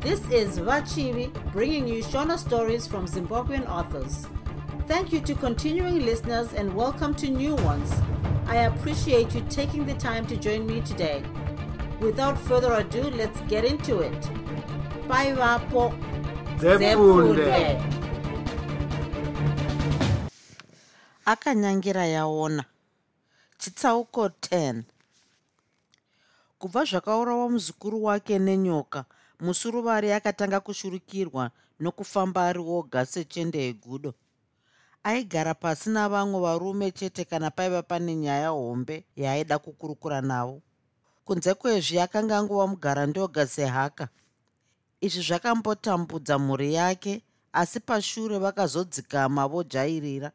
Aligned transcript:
This 0.00 0.26
is 0.30 0.58
Vachivi 0.58 1.30
bringing 1.52 1.86
you 1.86 2.02
Shona 2.02 2.38
stories 2.38 2.86
from 2.86 3.06
Zimbabwean 3.06 3.68
authors. 3.68 4.26
Thank 4.88 5.12
you 5.12 5.20
to 5.20 5.34
continuing 5.34 6.06
listeners 6.06 6.54
and 6.54 6.74
welcome 6.74 7.14
to 7.16 7.28
new 7.28 7.54
ones. 7.56 7.92
I 8.46 8.64
appreciate 8.64 9.34
you 9.34 9.44
taking 9.50 9.84
the 9.84 9.92
time 9.92 10.26
to 10.28 10.38
join 10.38 10.66
me 10.66 10.80
today. 10.80 11.22
Without 12.00 12.38
further 12.38 12.72
ado, 12.72 13.10
let's 13.10 13.42
get 13.42 13.66
into 13.66 14.00
it. 14.00 14.20
Bye, 15.06 15.34
Vapo. 15.34 15.92
Akanyangira 21.26 22.06
yaona 22.06 22.64
chitsauko 23.58 24.28
10 24.28 24.82
kubva 26.58 26.84
zvakaurawa 26.84 27.50
muzukuru 27.50 28.04
wake 28.04 28.38
nenyoka 28.38 29.04
musuruvari 29.40 30.12
akatanga 30.12 30.60
kushurukirwa 30.60 31.50
nokufamba 31.80 32.40
ari 32.48 32.58
oga 32.58 33.06
sechende 33.06 33.58
yegudo. 33.66 34.14
Aigara 35.04 35.54
pasi 35.54 35.90
navamwe 35.90 36.40
varume 36.40 36.90
chete 36.90 37.24
kana 37.24 37.50
paiva 37.50 37.82
pane 37.82 38.14
nyaya 38.14 38.48
hombe 38.48 39.04
yaaida 39.16 39.58
kukurukura 39.58 40.20
navo. 40.20 40.62
Kunze 41.24 41.54
kwezvi 41.54 41.98
akanga 42.00 42.38
angova 42.38 42.66
mugara 42.66 43.06
ndoga 43.06 43.46
sehaka. 43.46 44.08
Izvi 45.00 45.22
zvakambotambudza 45.22 46.38
mhuri 46.38 46.74
yake 46.74 47.22
asi 47.52 47.80
pashure 47.80 48.38
vakazodzikama 48.38 49.48
vojairira 49.48 50.32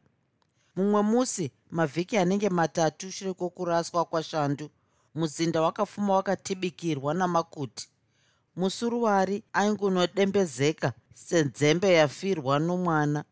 mumwe 0.75 1.01
musi 1.01 1.51
mavhiki 1.71 2.17
anenge 2.17 2.49
matatu 2.49 3.11
shure 3.11 3.33
kwokuraswa 3.33 4.05
kwashandu 4.05 4.69
muzinda 5.15 5.61
wakafuma 5.61 6.13
wakatibikirwa 6.13 7.13
namakuti 7.13 7.89
musuruwari 8.55 9.43
aingunodembezeka 9.53 10.93
senzembe 11.13 11.93
yafirwa 11.93 12.59
nomwana. 12.59 13.23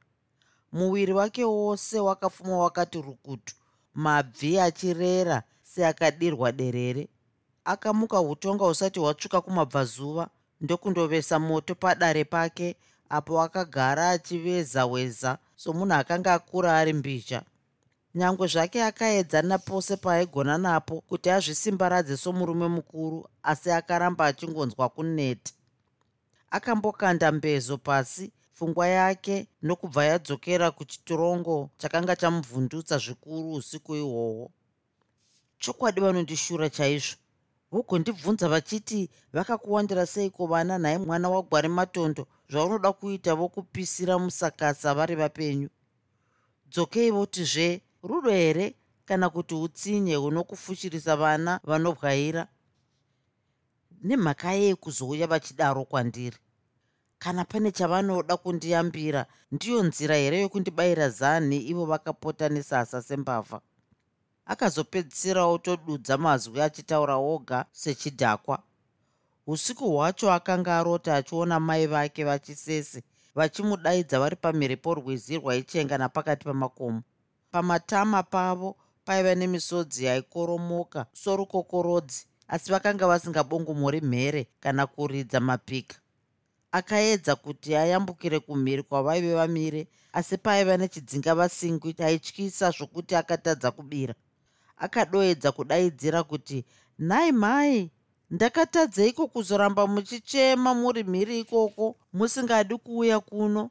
Muviri 0.71 1.13
wake 1.13 1.43
wose 1.45 1.99
wakafuma 1.99 2.57
wakati 2.57 3.01
rukutu 3.01 3.55
mabvi 3.93 4.59
achirera 4.59 5.43
seakadirwa 5.63 6.51
derere. 6.51 7.07
Akamuka 7.65 8.21
utonga 8.21 8.65
usati 8.65 8.99
hwatsvuka 8.99 9.41
kumabvazuva 9.41 10.27
ndokundovesa 10.61 11.39
moto 11.39 11.75
padare 11.75 12.23
pake 12.23 12.75
apo 13.09 13.41
akagara 13.41 14.09
achiveza 14.09 14.85
weza 14.85 15.37
somunhu 15.55 15.93
akanga 15.93 16.33
akura 16.33 16.77
ari 16.77 16.93
mbizha 16.93 17.41
nyange 18.15 18.47
zvake 18.47 18.83
akaedzana 18.83 19.57
pose 19.57 19.97
paaigona 19.97 20.57
napo 20.57 21.01
kuti 21.09 21.29
azvisimbaradze 21.29 22.17
somurume 22.17 22.67
mukuru 22.67 23.29
asi 23.43 23.71
akaramba 23.71 24.25
achingonzwa 24.25 24.89
kuneti 24.89 25.53
akambokanda 26.51 27.31
mbezo 27.31 27.77
pasi 27.77 28.31
pfungwa 28.53 28.87
yake 28.87 29.47
nokubva 29.61 30.05
yadzokera 30.05 30.71
kuchitorongo 30.71 31.69
chakanga 31.77 32.15
chamuvhundutsa 32.15 32.97
zvikuru 32.97 33.53
usiku 33.53 33.95
ihwohwo. 33.95 34.51
Chokwadi 35.59 36.01
vanondishura 36.01 36.69
chaizvo. 36.69 37.15
Vogondibvunza 37.71 38.47
vachiti 38.49 39.09
vakakuwandira 39.33 40.05
seiko 40.05 40.45
vana 40.47 40.77
nhaye 40.79 40.97
mwana 40.97 41.29
wagwari 41.29 41.69
matondo 41.69 42.27
zvaunoda 42.49 42.91
kuita 42.93 43.35
vokupisira 43.35 44.19
musakasa 44.19 44.93
vari 44.93 45.15
vapenyu? 45.15 45.69
Dzokei 46.71 47.11
votizve 47.11 47.81
rudo 48.03 48.29
here 48.29 48.75
kana 49.05 49.29
kuti 49.29 49.55
utsinye 49.55 50.15
hunokufushirisa 50.15 51.15
vana 51.15 51.59
vanobwaira. 51.63 52.47
Nemhaka 54.03 54.51
yei 54.53 54.75
kuzouya 54.75 55.27
vachidaro 55.27 55.85
kwandiri? 55.85 56.37
Kana 57.19 57.45
pane 57.45 57.71
chavanoda 57.71 58.37
kundiyambira 58.37 59.25
ndiyo 59.51 59.83
nzira 59.83 60.15
here 60.15 60.41
yokundibayira 60.41 61.09
zanhi 61.09 61.57
ivo 61.57 61.85
vakapota 61.85 62.49
nesasa 62.49 63.01
sembavha? 63.01 63.61
Akazopedzisira 64.45 65.45
otodudza 65.45 66.17
mazwi 66.17 66.61
achitaura 66.61 67.15
oga 67.15 67.65
sechidhakwa. 67.71 68.63
Usiku 69.47 69.91
hwacho 69.91 70.31
akanga 70.31 70.77
arota 70.79 71.15
achiona 71.15 71.59
mai 71.59 71.87
vake 71.87 72.23
vachisese 72.23 73.03
vachimudaidza 73.35 74.19
vari 74.19 74.35
pamhiripo 74.35 74.93
rwizi 74.93 75.37
rwaichenga 75.37 75.97
napakati 75.97 76.45
pamakomo 76.45 77.01
pamatama 77.53 78.23
pavo 78.23 78.75
paiva 79.05 79.35
nemisodzi 79.35 80.05
yaikoromoka 80.05 81.05
sorukokorodzi 81.13 82.25
asi 82.47 82.71
vakanga 82.71 83.07
vasingabongomori 83.07 84.01
mhere 84.01 84.47
kana 84.59 84.87
kuridza 84.87 85.39
mapika. 85.39 85.95
Akaedza 86.71 87.35
kuti 87.35 87.75
ayambukire 87.75 88.39
kumhiri 88.39 88.83
kwavaive 88.83 89.35
vamire 89.35 89.87
asi 90.13 90.37
paiva 90.37 90.77
nechidzinga 90.77 91.35
vasingwi 91.35 91.93
chaityisa 91.93 92.71
zvokuti 92.71 93.15
akatadza 93.15 93.71
kubira. 93.71 94.15
Akadoedza 94.77 95.51
kudaidzira 95.51 96.23
kuti 96.23 96.65
nhai 96.99 97.31
mai 97.31 97.91
ndakatadzeiko 98.31 99.27
kuzoramba 99.27 99.87
muchichema 99.87 100.73
muri 100.73 101.03
mhiri 101.03 101.39
ikoko 101.39 101.95
musingadi 102.13 102.77
kuuya 102.77 103.19
kuno. 103.19 103.69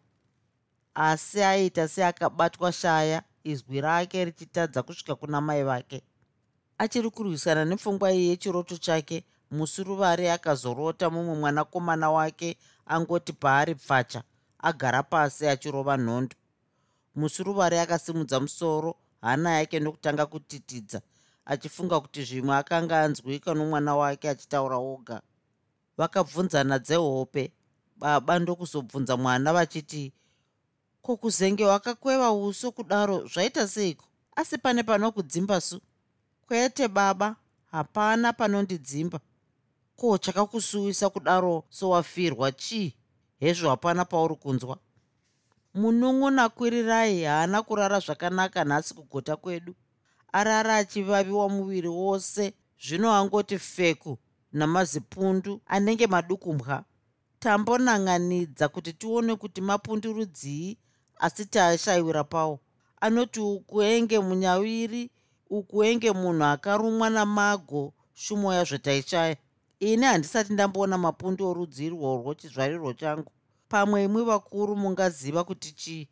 Asi 0.94 1.42
aita 1.42 1.88
seakabatwa 1.88 2.72
shaya 2.72 3.22
izwi 3.44 3.80
rake 3.80 4.24
richitadza 4.24 4.82
kusvika 4.82 5.14
kuna 5.14 5.40
mai 5.40 5.62
vake. 5.62 6.02
Achiri 6.78 7.10
kurwisana 7.10 7.64
nepfungwa 7.64 8.12
iyi 8.12 8.28
yechiroto 8.28 8.76
chake 8.76 9.24
musuruvari 9.50 10.28
akazorota 10.28 11.10
mumwe 11.10 11.34
mwanakomana 11.36 12.10
wake 12.10 12.56
angoti 12.86 13.32
paari 13.32 13.74
pfacha 13.74 14.22
agara 14.58 15.02
pasi 15.02 15.46
achirova 15.46 15.96
nhondo. 15.96 16.36
Musuruvari 17.14 17.78
akasimudza 17.78 18.40
musoro 18.40 18.94
hana 19.20 19.50
yake 19.58 19.80
nokutanga 19.80 20.26
kutitidza 20.26 21.00
achifunga 21.44 22.00
kuti 22.00 22.22
zvimwe 22.24 22.56
akanga 22.56 23.00
anzwika 23.04 23.54
nomwana 23.54 23.96
wake 23.96 24.28
achitaura 24.30 24.76
oga. 24.76 25.22
Vakabvunzana 25.98 26.78
dzehope 26.78 27.52
baba 27.96 28.38
ndokuzobvunza 28.38 29.16
mwana 29.16 29.52
vachiti 29.52 30.12
ko 31.02 31.16
kuzenge 31.16 31.64
wakakweva 31.64 32.32
uso 32.32 32.70
kudaro 32.70 33.26
zvaita 33.26 33.68
seiko? 33.68 34.04
Asi 34.36 34.58
pane 34.58 34.82
panokudzimba 34.82 35.60
su? 35.60 35.80
Kwete 36.46 36.88
baba. 36.88 37.36
Hapana 37.70 38.32
panondidzimba. 38.32 39.20
Ko 39.96 40.18
chakakusuwisa 40.18 41.10
kudaro 41.10 41.64
sowafirwa 41.70 42.52
chii? 42.52 42.94
Hezvo 43.40 43.68
hapana 43.68 44.04
pauri 44.04 44.34
kunzwa. 44.34 44.78
Munun'una 45.74 46.48
kwirirai 46.48 47.24
haana 47.24 47.62
kurara 47.62 48.00
zvakanaka 48.00 48.64
nhasi 48.64 48.94
kugota 48.94 49.36
kwedu. 49.36 49.74
Arara 50.32 50.76
achivaviwa 50.76 51.48
muviri 51.48 51.88
wose. 51.88 52.52
Zvino 52.86 53.12
angoti 53.12 53.58
feku 53.58 54.18
namazipundu 54.52 55.60
anenge 55.66 56.06
madukumbwa. 56.06 56.84
Tambonan'anidza 57.38 58.68
kuti 58.68 58.92
tione 58.92 59.36
kuti 59.36 59.60
mapundurudzii 59.60 60.78
asi 61.26 61.44
taashayiwira 61.46 62.24
pawo 62.24 62.60
anoti 63.04 63.40
uku 63.40 63.82
enge 63.82 64.18
munyawiri 64.26 65.02
uku 65.56 65.84
enge 65.88 66.10
munhu 66.20 66.44
akarumwa 66.44 67.06
namago 67.16 67.82
shumo 68.22 68.48
yazvo 68.56 68.78
taishaya 68.78 69.36
ini 69.82 70.04
handisati 70.06 70.52
ndamboona 70.52 70.98
mapundu 70.98 71.48
orudzi 71.48 71.86
irworwo 71.86 72.34
chizvarirwo 72.34 72.92
changu. 73.00 73.32
Pamwe 73.68 74.04
imwi 74.04 74.22
vakuru 74.24 74.76
mungaziva 74.76 75.44
kuti 75.44 75.72
chii? 75.72 76.08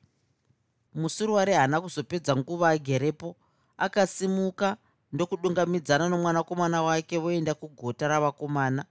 Musuruwari 0.95 1.53
haana 1.53 1.81
kuzopedza 1.81 2.37
nguva 2.37 2.69
agerepo. 2.69 3.37
Akasimuka 3.77 4.77
ndokudungamidzana 5.13 6.09
nomwanakomana 6.09 6.83
wake 6.83 7.19
voenda 7.19 7.55
kugota 7.55 8.09
ravakomana. 8.09 8.85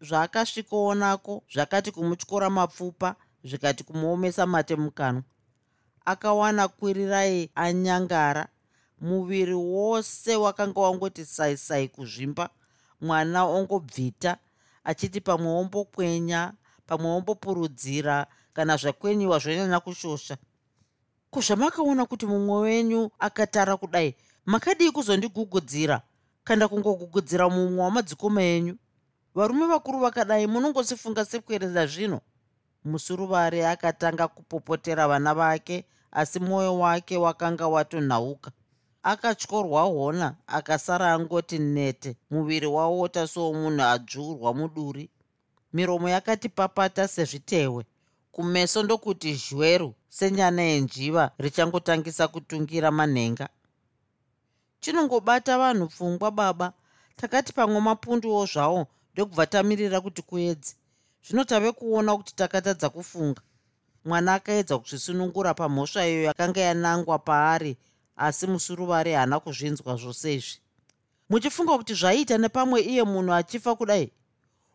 Zvaakasvikoonako 0.00 1.42
zvakati 1.52 1.90
kumutyora 1.90 2.50
mapfupa 2.50 3.16
zvikati 3.44 3.84
kumuomesa 3.84 4.46
mate 4.46 4.76
mukanwa 4.76 5.22
akawana 6.08 6.68
kwirirai 6.68 7.50
anyangara. 7.54 8.48
Muviri 9.00 9.54
wose 9.54 10.36
wakanga 10.36 10.80
wangoti 10.80 11.24
saisai 11.24 11.88
kuzvimba. 11.88 12.50
Mwana 13.00 13.44
ongobvita 13.44 14.36
achiti 14.84 15.20
pamwe 15.20 15.52
wombokwenya 15.52 16.52
pamwe 16.86 17.10
wombopurudzira 17.10 18.26
kana 18.52 18.76
zvakwenyiwa 18.76 19.38
zvonyanya 19.38 19.80
kushosha. 19.80 20.36
Kuzvamakaona 21.30 22.06
kuti 22.06 22.26
mumwe 22.26 22.58
wenyu 22.60 23.10
akatara 23.18 23.76
kudai 23.76 24.16
makadii 24.46 24.90
kuzondigugudzira 24.90 26.02
kana 26.44 26.68
kungogugudzira 26.68 27.48
mumwe 27.48 27.82
wamadzikoma 27.84 28.42
enyu? 28.42 28.76
Varume 29.34 29.66
vakuru 29.66 29.98
vakadai 29.98 30.46
munongosifunga 30.46 31.24
sekwereza 31.24 31.86
zvino? 31.86 32.20
Musuruvari 32.84 33.62
akatanga 33.62 34.28
kupopotera 34.28 35.08
vana 35.08 35.34
vake 35.34 35.84
asi 36.12 36.40
mwoyo 36.40 36.78
wake 36.78 37.16
wakanga 37.16 37.68
watonhauka. 37.68 38.50
Akatyorwa 39.02 39.82
hona 39.82 40.34
akasara 40.46 41.12
angoti 41.12 41.58
nete 41.58 42.16
muviri 42.30 42.66
wawota 42.66 43.26
somunhu 43.26 43.82
adzvurwa 43.82 44.54
muduri. 44.54 45.10
Miromo 45.72 46.08
yakati 46.08 46.48
papata 46.48 47.08
sezvitehwe. 47.08 47.84
Kumeso 48.32 48.82
ndokuti 48.82 49.34
zhweru 49.34 49.94
senyana 50.08 50.62
yenjiva 50.62 51.30
richangotangisa 51.38 52.28
kutungira 52.28 52.90
manhenga. 52.90 53.48
Chinongobata 54.80 55.58
vanhu 55.58 55.86
pfungwa 55.86 56.30
baba. 56.30 56.72
Takati 57.16 57.52
pamwe 57.52 57.80
mapunduwo 57.80 58.46
zvawo 58.46 58.86
ndokubva 59.18 59.46
tamirira 59.46 60.00
kuti 60.00 60.22
kuedzi 60.22 60.76
zvino 61.24 61.44
tave 61.44 61.72
kuona 61.72 62.16
kuti 62.16 62.34
takatadza 62.34 62.88
kufunga 62.90 63.42
mwana 64.08 64.34
akaedza 64.34 64.78
kuzvisunungura 64.78 65.54
pamhosva 65.54 66.06
iyo 66.08 66.22
yakanga 66.22 66.60
yanangwa 66.60 67.18
paari 67.18 67.76
asi 68.16 68.46
musuruvari 68.46 69.12
haana 69.12 69.40
kuzvinzwa 69.40 69.96
zvose 69.96 70.34
izvi. 70.34 70.58
Muchifunga 71.30 71.78
kuti 71.78 71.94
zvaiita 71.94 72.38
nepamwe 72.38 72.80
iye 72.80 73.04
munhu 73.04 73.32
achifa 73.32 73.74
kudai? 73.76 74.12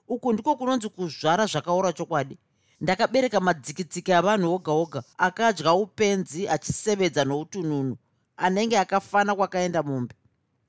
Uku 0.08 0.34
ndiko 0.34 0.56
kunonzi 0.56 0.90
kuzvara 0.90 1.46
zvakaora 1.46 1.94
chokwadi. 1.94 2.38
Ndakabereka 2.82 3.40
madzikitsiki 3.40 4.14
avanhu 4.14 4.54
oga 4.56 4.72
oga 4.72 5.04
akadya 5.18 5.74
upenzi 5.74 6.48
achisevedza 6.48 7.26
noutununu. 7.26 7.98
Anenge 8.38 8.78
akafana 8.80 9.36
kwakaenda 9.36 9.84
mombe 9.84 10.16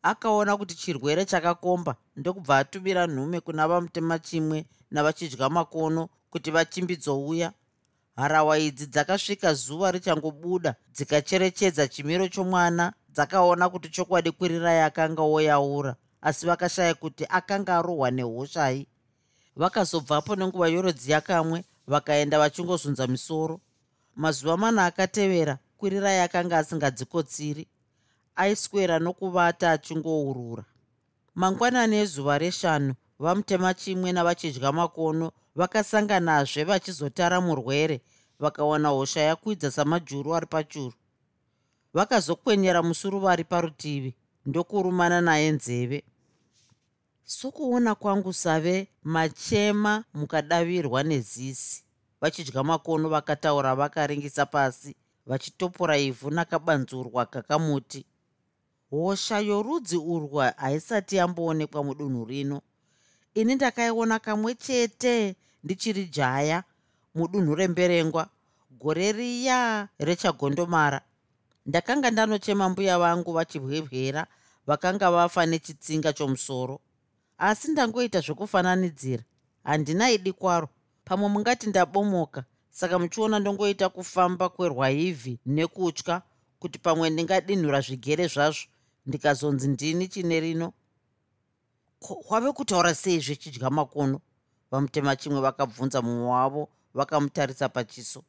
akaona 0.02 0.56
kuti 0.56 0.75
chirwere 0.75 1.25
chakakomba 1.25 1.96
ndokubva 2.17 2.58
atumira 2.58 3.06
nhume 3.06 3.40
kuna 3.40 3.69
vamutema 3.69 4.19
chimwe 4.19 4.67
navachidya 4.90 5.49
makono 5.49 6.08
kuti 6.31 6.50
vachimbidzouya 6.50 7.52
harawa 8.16 8.58
idzi 8.58 8.87
dzakasvika 8.87 9.55
zuva 9.55 9.90
richangobuda 9.90 10.75
dzikacherechedza 10.94 11.88
chimiro 11.88 12.28
chomwana 12.28 12.93
dzakaona 13.14 13.69
kuti 13.69 13.88
chokwadi 13.88 14.31
kwirirai 14.31 14.81
akanga 14.81 15.22
oyaura 15.22 15.96
asi 16.22 16.46
vakashaya 16.46 16.94
kuti 16.94 17.25
akanga 17.28 17.76
arohwa 17.78 18.11
nehoshai 18.11 18.87
vakazobvapo 19.56 20.37
nenguva 20.37 20.69
yorodzi 20.69 21.12
yakamwe 21.12 21.64
vakaenda 21.87 22.38
vachingozunza 22.38 23.06
misoro. 23.06 23.61
Mazuva 24.17 24.56
mana 24.56 24.87
akatevera 24.87 25.58
kwirirai 25.78 26.20
akanga 26.20 26.58
asingadzikotsiri. 26.58 27.69
Aiswera 28.37 28.99
nokuvata 28.99 29.70
achingourura 29.70 30.64
mangwanani 31.34 31.96
ezuva 31.96 32.38
reshanu 32.38 32.94
vamutema 33.24 33.74
chimwe 33.74 34.12
navachidya 34.12 34.72
makono 34.72 35.32
vakasanganazve 35.56 36.64
vachizotara 36.64 37.40
murwere 37.40 38.00
vakawana 38.38 38.88
hosha 38.88 39.20
yakwidza 39.20 39.70
samajuru 39.70 40.34
ari 40.34 40.46
pachuru. 40.46 40.94
Vakazokwenyera 41.94 42.82
musuruvari 42.82 43.44
parutivi 43.44 44.14
ndokurumana 44.46 45.20
naye 45.20 45.50
nzeve. 45.50 46.04
Sokuona 47.24 47.94
kwangu 47.94 48.32
save 48.32 48.88
machema 49.02 50.04
mukadavirwa 50.14 51.02
nezisi. 51.02 51.84
Vachidya 52.20 52.62
makono 52.62 53.08
vakataura 53.08 53.74
vakaringisa 53.74 54.46
pasi 54.46 54.96
vachitopora 55.26 55.98
ivhu 55.98 56.30
nakabanzurwa 56.30 57.26
kakamuti. 57.26 58.06
Hosha 58.90 59.38
yorudzi 59.38 59.96
urwa 59.96 60.54
haisati 60.56 61.16
yamboonekwa 61.16 61.84
mudunhu 61.84 62.24
rino 62.24 62.62
ini 63.34 63.54
ndakaiona 63.54 64.19
kamwe 64.19 64.54
chete 64.54 65.36
ndichiri 65.64 66.06
jaya 66.06 66.64
mudunhu 67.14 67.54
remberengwa 67.54 68.28
gore 68.70 69.12
riya 69.12 69.88
rechagondomara. 69.98 71.00
Ndakanga 71.66 72.10
ndanochema 72.10 72.69
mbuya 72.69 72.98
vangu 72.98 73.32
vachibwebwera 73.32 74.26
vakanga 74.66 75.10
vafa 75.10 75.46
nechitsinga 75.46 76.12
chomusoro. 76.12 76.81
Asi 77.38 77.70
ndangoita 77.72 78.20
zvokufananidzira 78.20 79.22
handinaidi 79.64 80.32
kwaro. 80.32 80.69
Pamwe 81.04 81.28
mungati 81.28 81.66
ndabomoka 81.66 82.44
saka 82.70 82.98
muchiona 82.98 83.38
ndongoita 83.38 83.88
kufamba 83.88 84.48
kwerwaivhi 84.48 85.38
nekutya 85.46 86.22
kuti 86.58 86.78
pamwe 86.78 87.10
ndingadinhura 87.10 87.81
zvigere 87.81 88.26
zvazvo 88.26 88.64
ndikazonzi 89.06 89.69
ndini 89.69 90.08
chine 90.08 90.40
rino 90.40 90.72
wave 92.28 92.52
kutaura 92.52 92.94
sei 92.94 93.20
zvechidya 93.20 93.70
makono? 93.70 94.20
Vamutema 94.70 95.16
chimwe 95.16 95.40
vakabvunza 95.40 96.02
mumwe 96.02 96.26
wavo 96.28 96.68
vakamutarisa 96.94 97.68
pachiso. 97.68 98.22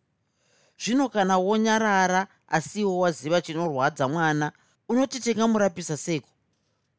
Zvino 0.79 1.09
kana 1.09 1.37
wonyarara 1.37 2.27
asiwo 2.47 2.99
waziva 2.99 3.41
chinorwadza 3.41 4.07
mwana 4.07 4.51
unoti 4.89 5.19
tingamurapisa 5.19 5.97
seiko? 5.97 6.29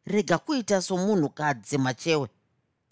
Rega 0.05 0.39
kuita 0.39 0.83
somunhukadzi 0.83 1.79
machewe. 1.79 2.29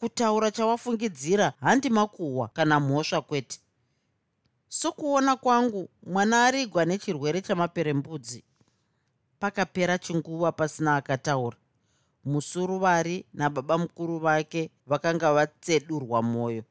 Kutaura 0.01 0.51
chawafungidzira 0.51 1.53
handi 1.61 1.91
makuhwa 1.91 2.49
kana 2.49 2.81
mhosva 2.81 3.21
kwete. 3.23 3.59
Sokuona 4.69 5.37
kwangu 5.37 5.89
mwana 6.03 6.47
arigwa 6.47 6.85
nechirwere 6.85 7.41
chamaperembudzi. 7.41 8.45
Pakapera 9.39 9.99
chinguva 9.99 10.53
pasina 10.53 10.97
akataura 10.97 11.57
musuruvari 12.25 13.27
nababa 13.35 13.79
mukuru 13.79 14.19
vake 14.19 14.71
vakanga 14.87 15.33
vatsedurwa 15.33 16.23
mwoyo. 16.23 16.63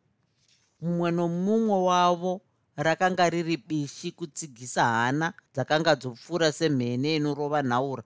Mumwe 0.82 1.12
nomumwe 1.12 1.78
wavo 1.90 2.42
rakanga 2.76 3.30
riri 3.30 3.58
bishi 3.58 4.12
kutsigisa 4.12 4.84
hana 4.86 5.34
dzakanga 5.54 5.96
dzopfuura 5.96 6.52
semhene 6.52 7.16
inorova 7.16 7.62
nhaura 7.62 8.04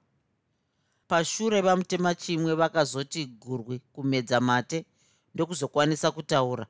pashure 1.08 1.62
vamutema 1.62 2.16
chimwe 2.16 2.54
vakazoti 2.56 3.26
gurwi 3.26 3.80
kumedza 3.94 4.42
mate 4.42 4.86
ndokuzokwanisa 5.34 6.12
kutaura. 6.12 6.66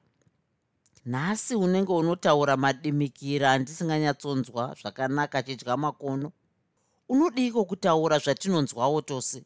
Nhasi 1.06 1.56
unenge 1.56 1.92
unotaura 1.94 2.58
madimikira 2.58 3.52
andisinganyatsonzwa 3.52 4.76
zvakanaka 4.82 5.44
chidya 5.44 5.78
makono. 5.78 6.32
Unodiko 7.10 7.66
kutaura 7.66 8.20
zvatinonzwawo 8.20 9.02
tose 9.02 9.44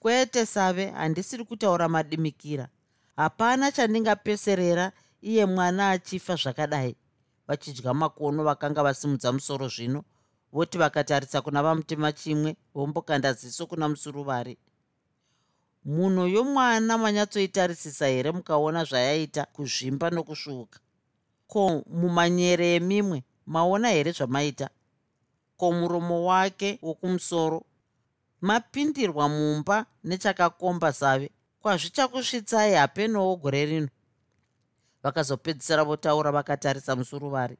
kwete 0.00 0.46
save 0.46 0.90
handisiri 0.90 1.44
kutaura 1.44 1.88
madimikira. 1.88 2.68
Hapana 3.16 3.72
chandingapeserera 3.72 4.92
iye 5.22 5.46
mwana 5.46 5.90
achifa 5.90 6.36
zvakadai. 6.36 6.96
Vachidya 7.48 7.94
makono 7.94 8.44
vakanga 8.44 8.82
vasimudza 8.82 9.32
musoro 9.32 9.68
zvino 9.68 10.04
voti 10.52 10.78
vakatarisa 10.78 11.42
kuna 11.42 11.62
vamutema 11.62 12.12
chimwe 12.12 12.56
vombokanda 12.74 13.32
ziso 13.32 13.66
kuna 13.66 13.88
musuruvari. 13.88 14.58
Munhu 15.84 16.26
yomwana 16.26 16.98
manyatsoitarisisa 16.98 18.06
here 18.06 18.32
mukaona 18.32 18.84
zvayaita 18.84 19.44
kuzvimba 19.44 20.10
nokusvuuka? 20.10 20.78
Ko 21.46 21.84
mumanyere 21.86 22.74
emimwe 22.74 23.24
maona 23.46 23.88
here 23.88 24.12
zvamaita? 24.12 24.70
Ko 25.56 25.72
muromo 25.72 26.24
wake 26.24 26.78
wokumusoro 26.82 27.64
mapindirwa 28.40 29.28
mumba 29.28 29.86
nechakakomba 30.04 30.92
save 30.92 31.30
kwazvichakusvitsai 31.62 32.74
hapenowo 32.74 33.36
gore 33.36 33.66
rino. 33.66 33.88
Vakazopedzisira 35.02 35.84
votaura 35.84 36.32
vakatarisa 36.32 36.96
musuruvari 36.96 37.56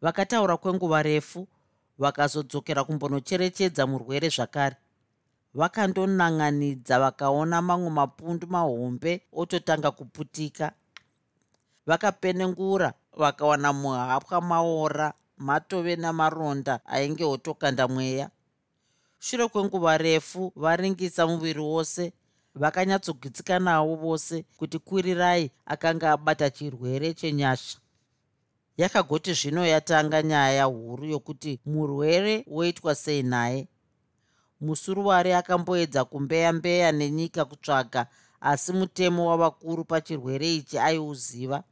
vakataura 0.00 0.56
kwenguva 0.56 1.02
refu 1.02 1.48
vakazodzokera 1.98 2.84
kumbonocherechedza 2.84 3.86
murwere 3.86 4.28
zvakare. 4.28 4.76
Vakandonan'anidza 5.54 6.98
vakaona 6.98 7.62
mamwe 7.62 7.90
mapundu 7.90 8.46
mahombe 8.46 9.22
ototanga 9.32 9.90
kuputika. 9.90 10.72
Vakapenengura 11.86 12.92
vakawana 13.16 13.72
muhapwa 13.72 14.40
maora 14.40 15.12
matove 15.36 15.96
namaronda 15.96 16.80
ainge 16.86 17.24
otokanda 17.24 17.88
mweya 17.88 18.30
shure 19.20 19.48
kwenguva 19.48 19.98
refu 19.98 20.52
varingisa 20.56 21.26
muviri 21.26 21.60
wose 21.60 22.12
vakanyatsogitsikanawo 22.54 23.96
vose 23.96 24.44
kuti 24.56 24.78
kwirirai 24.78 25.50
akanga 25.66 26.12
abata 26.12 26.50
chirwere 26.50 27.14
chenyasha. 27.14 27.78
Yakagoti 28.76 29.32
zvino 29.32 29.66
yatanga 29.66 30.22
nyaya 30.22 30.64
huru 30.64 31.04
yokuti 31.06 31.60
murwere 31.66 32.44
woitwa 32.46 32.94
sei 32.94 33.22
naye. 33.22 33.68
Musuruwari 34.60 35.32
akamboedza 35.32 36.04
kumbeya 36.04 36.52
mbeya 36.52 36.92
nenyika 36.92 37.44
kutsvaga 37.44 38.06
asi 38.40 38.72
mutemo 38.72 39.26
wavakuru 39.26 39.84
pachirwere 39.84 40.54
ichi 40.54 40.78
aiuziva. 40.78 41.62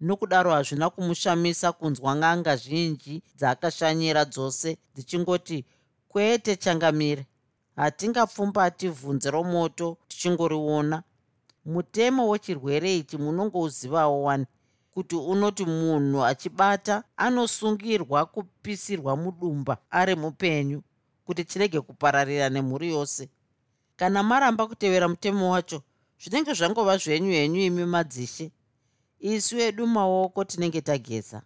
Nokudaro 0.00 0.50
hazvina 0.52 0.90
kumushamisa 0.90 1.72
kunzwa 1.72 2.16
ng'anga 2.16 2.56
zhinji 2.56 3.22
dzaakashanyira 3.36 4.24
dzose 4.24 4.78
dzichingoti 4.94 5.64
kwete 6.10 6.56
changamire. 6.56 7.26
Hatingapfumbati 7.76 8.88
bvunze 8.88 9.30
romoto 9.30 9.96
tichingoriona. 10.08 11.02
Mutemo 11.64 12.28
wechirwere 12.28 12.96
ichi 12.96 13.16
munongouzivawo 13.18 14.22
wani? 14.22 14.46
Kuti 14.94 15.16
unoti 15.16 15.64
munhu 15.64 16.24
achibata 16.24 17.04
anosungirwa 17.16 18.26
kupisirwa 18.26 19.16
mudumba 19.16 19.78
ari 19.90 20.14
mupenyu 20.16 20.82
kuti 21.24 21.44
chirege 21.44 21.80
kupararira 21.80 22.48
nemhuri 22.48 22.88
yose? 22.90 23.28
Kana 23.96 24.22
maramba 24.22 24.66
kutevera 24.66 25.08
mutemo 25.08 25.50
wacho 25.52 25.82
zvinenge 26.22 26.52
zvangova 26.54 26.96
zvenyu 26.96 27.32
henyu 27.32 27.60
imi 27.60 27.84
madzishe. 27.84 28.50
Isu 29.20 29.58
edu 29.58 29.86
maoko 29.86 30.44
tinenge 30.44 30.80
tageza. 30.80 31.42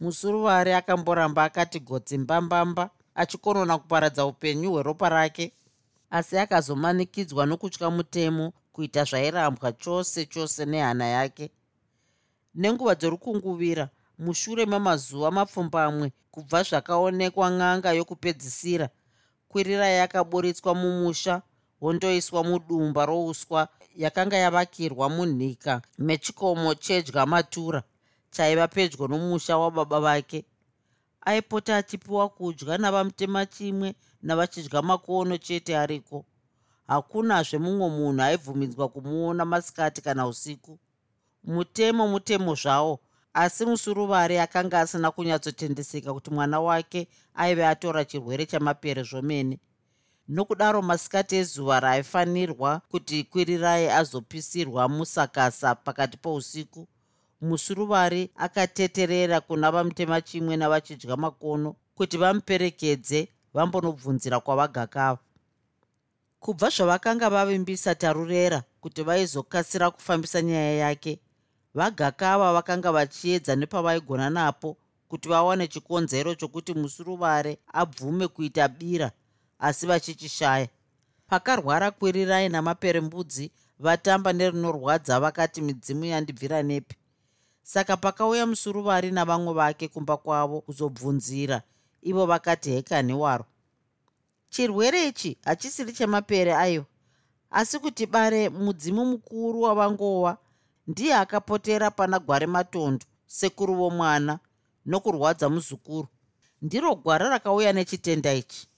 Musuruvari 0.00 0.72
akamboramba 0.72 1.44
akati 1.44 1.80
godzi 1.80 2.18
mbambamba 2.18 2.90
achikonona 3.14 3.78
kuparadza 3.78 4.26
upenyu 4.26 4.70
hweropa 4.72 5.08
rake 5.08 5.52
asi 6.10 6.38
akazomanikidzwa 6.38 7.46
nokutya 7.46 7.90
mutemo 7.90 8.52
kuita 8.72 9.04
zvairambwa 9.04 9.72
chose 9.72 10.26
chose 10.26 10.66
nehana 10.66 11.06
yake. 11.06 11.50
Nenguva 12.54 12.94
dzorukunguvira 12.94 13.88
mushure 14.18 14.66
memazuva 14.66 15.30
mapfumbamwe 15.30 16.12
kubva 16.30 16.62
zvakaonekwa 16.62 17.50
n'anga 17.50 17.90
yokupedzisira 17.98 18.86
kwirirai 19.48 19.96
yakaburitswa 20.02 20.74
mumusha 20.74 21.42
wondoiswa 21.80 22.44
mudumba 22.44 23.06
rouswa 23.06 23.68
yakanga 23.96 24.36
yavakirwa 24.36 25.08
munhika 25.08 25.82
mechikomo 25.98 26.74
chedya 26.74 27.26
matura 27.26 27.82
chaiva 28.30 28.68
pedyo 28.68 29.08
nomusha 29.08 29.58
wababa 29.58 30.00
vake 30.00 30.44
aipota 31.20 31.76
achipiwa 31.76 32.28
kudya 32.28 32.78
navamutema 32.78 33.46
chimwe 33.46 33.94
navachidya 34.22 34.82
makono 34.82 35.36
chete 35.38 35.76
ariko. 35.78 36.24
Hakunazve 36.86 37.58
mumwe 37.58 37.88
munhu 37.90 38.22
aibvumidzwa 38.22 38.88
kumuona 38.88 39.44
masikati 39.44 40.00
kana 40.02 40.26
usiku. 40.26 40.78
Mutemo 41.44 42.08
mutemo 42.08 42.54
zvawo 42.54 43.00
asi 43.34 43.66
musuruvari 43.66 44.38
akanga 44.38 44.80
asina 44.80 45.10
kunyatsotendeseka 45.10 46.14
kuti 46.14 46.30
mwana 46.30 46.60
wake 46.60 47.08
aive 47.34 47.66
atora 47.66 48.04
chirwere 48.04 48.46
chamapere 48.46 49.02
zvomene. 49.02 49.58
Nokudaro 50.28 50.82
masikati 50.82 51.36
ezuva 51.36 51.80
raifanirwa 51.80 52.80
kuti 52.90 53.24
kwirirai 53.24 53.88
azopisirwa 53.88 54.88
musakasa 54.88 55.74
pakati 55.74 56.16
pousiku 56.16 56.88
musuruvari 57.40 58.30
akateterera 58.36 59.40
kuna 59.40 59.70
vamutema 59.70 60.20
chimwe 60.20 60.56
navachidya 60.56 61.16
makono 61.16 61.74
kuti 61.94 62.16
vamuperekedze 62.16 63.28
vambonobvunzira 63.54 64.40
kwavagakava 64.40 65.18
kubva 66.40 66.68
zvavakanga 66.74 67.30
vavimbisa 67.30 67.94
tarurera 67.94 68.62
kuti 68.80 69.02
vaizokasira 69.02 69.90
kufambisa 69.90 70.42
nyaya 70.42 70.74
yake 70.84 71.18
vagakava 71.74 72.52
vakanga 72.52 72.92
vachiedza 72.92 73.56
nepavaigona 73.56 74.30
napo 74.30 74.76
kuti 75.08 75.28
vawane 75.28 75.68
chikonzero 75.68 76.34
chokuti 76.34 76.74
musuruvare 76.74 77.58
abvume 77.72 78.28
kuita 78.28 78.68
bira 78.68 79.12
asi 79.58 79.86
vachichishaya 79.86 80.68
pakarwara 81.28 81.90
kwirirai 81.90 82.48
namaperembudzi 82.48 83.50
vatamba 83.78 84.32
nerinorwadza 84.32 85.20
vakati 85.20 85.60
midzimu 85.62 86.04
yandibvira 86.04 86.62
nepi 86.62 86.96
saka 87.72 87.96
pakauya 87.96 88.46
musuruvari 88.46 89.10
navamwe 89.10 89.52
vake 89.60 89.88
kumba 89.88 90.16
kwavo 90.16 90.60
kuzobvunzira 90.60 91.62
ivo 92.02 92.26
vakati 92.26 92.70
hekani 92.70 93.14
waro 93.14 93.44
chirwere 94.52 95.08
ichi 95.08 95.38
hachisiri 95.44 95.92
chemapere 95.92 96.54
aiwa 96.54 96.84
asi 97.50 97.78
kuti 97.78 98.06
bare 98.06 98.48
mudzimu 98.48 99.04
mukuru 99.04 99.62
wavangowa 99.62 100.38
ndiye 100.86 101.14
akapotera 101.14 101.90
pana 101.90 102.18
gware 102.18 102.46
matondo 102.46 103.04
sekuru 103.26 103.74
vomwana 103.74 104.38
nokurwadza 104.86 105.48
muzukuru. 105.48 106.08
Ndiro 106.62 106.94
gwara 106.94 107.28
rakauya 107.28 107.72
nechitenda 107.72 108.34
ichi. 108.34 108.68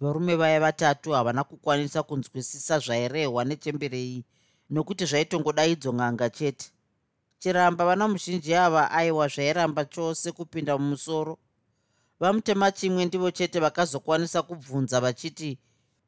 Varume 0.00 0.36
vaya 0.36 0.60
vatatu 0.60 1.12
havana 1.12 1.44
kukwanisa 1.44 2.02
kunzwisisa 2.02 2.78
zvairehwa 2.78 3.44
nechembere 3.44 3.98
iyi 4.02 4.24
nokuti 4.70 5.04
zvaitongodaidzo 5.06 5.92
ng'anga 5.94 6.30
chete 6.30 6.66
chiramba 7.42 7.84
vana 7.84 8.08
muzhinji 8.08 8.54
ava 8.54 8.90
aiwa 8.90 9.28
zvairamba 9.28 9.84
chose 9.84 10.32
kupinda 10.32 10.78
mumusoro. 10.78 11.38
Vamutema 12.20 12.72
chimwe 12.72 13.04
ndivo 13.04 13.30
chete 13.30 13.60
vakazokwanisa 13.60 14.42
kubvunza 14.42 15.00
vachiti 15.00 15.58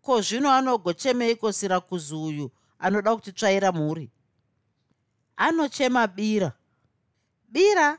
ko 0.02 0.20
zvino 0.20 0.52
anogochemeiko 0.52 1.52
sirakuzi 1.52 2.14
uyu 2.14 2.50
anoda 2.78 3.16
kutitsvaira 3.16 3.72
mhuri 3.72 4.10
anochema 5.36 6.06
bira. 6.06 6.52
Bira? 7.48 7.98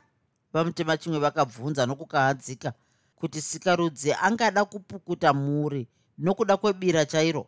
Vamutema 0.52 0.96
chimwe 0.96 1.18
vakabvunza 1.18 1.86
nokukahadzika 1.86 2.72
kuti 3.16 3.40
sikarudzi 3.40 4.12
angada 4.12 4.64
kupukuta 4.64 5.34
mhuri 5.34 5.88
nokuda 6.18 6.56
kwebira 6.56 7.04
chairo. 7.06 7.46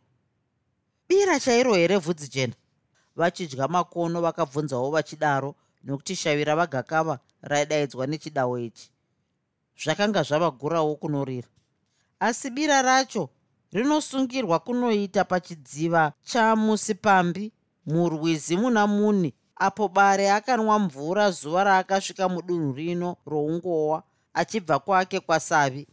Bira 1.09 1.41
chairo 1.41 1.75
here 1.75 1.99
bvudzi 1.99 2.29
jena 2.29 2.55
vachidya 3.17 3.69
makono 3.69 4.21
vakabvunzawo 4.21 4.91
vachidaro 4.91 5.55
nokuti 5.89 6.17
shavi 6.17 6.45
ravagakava 6.45 7.19
raidaidzwa 7.43 8.07
nechidawo 8.07 8.59
ichi. 8.59 8.93
Zvakanga 9.83 10.23
zvavagurawo 10.23 10.97
kunorira. 10.97 11.49
Asi 12.21 12.51
bira 12.51 12.83
racho 12.83 13.31
rinosungirwa 13.73 14.59
kunoita 14.59 15.25
pachidziva 15.25 16.13
chamusipambi 16.23 17.53
murwizi 17.87 18.57
muna 18.57 18.87
muni 18.87 19.35
apo 19.57 19.89
bare 19.89 20.31
akanwa 20.31 20.79
mvura 20.79 21.31
zuva 21.31 21.65
raakasvika 21.65 22.29
mudunhu 22.29 22.73
rino 22.73 23.17
roungowa 23.27 24.03
achibva 24.35 24.79
kwake 24.79 25.21
kwasavi. 25.21 25.87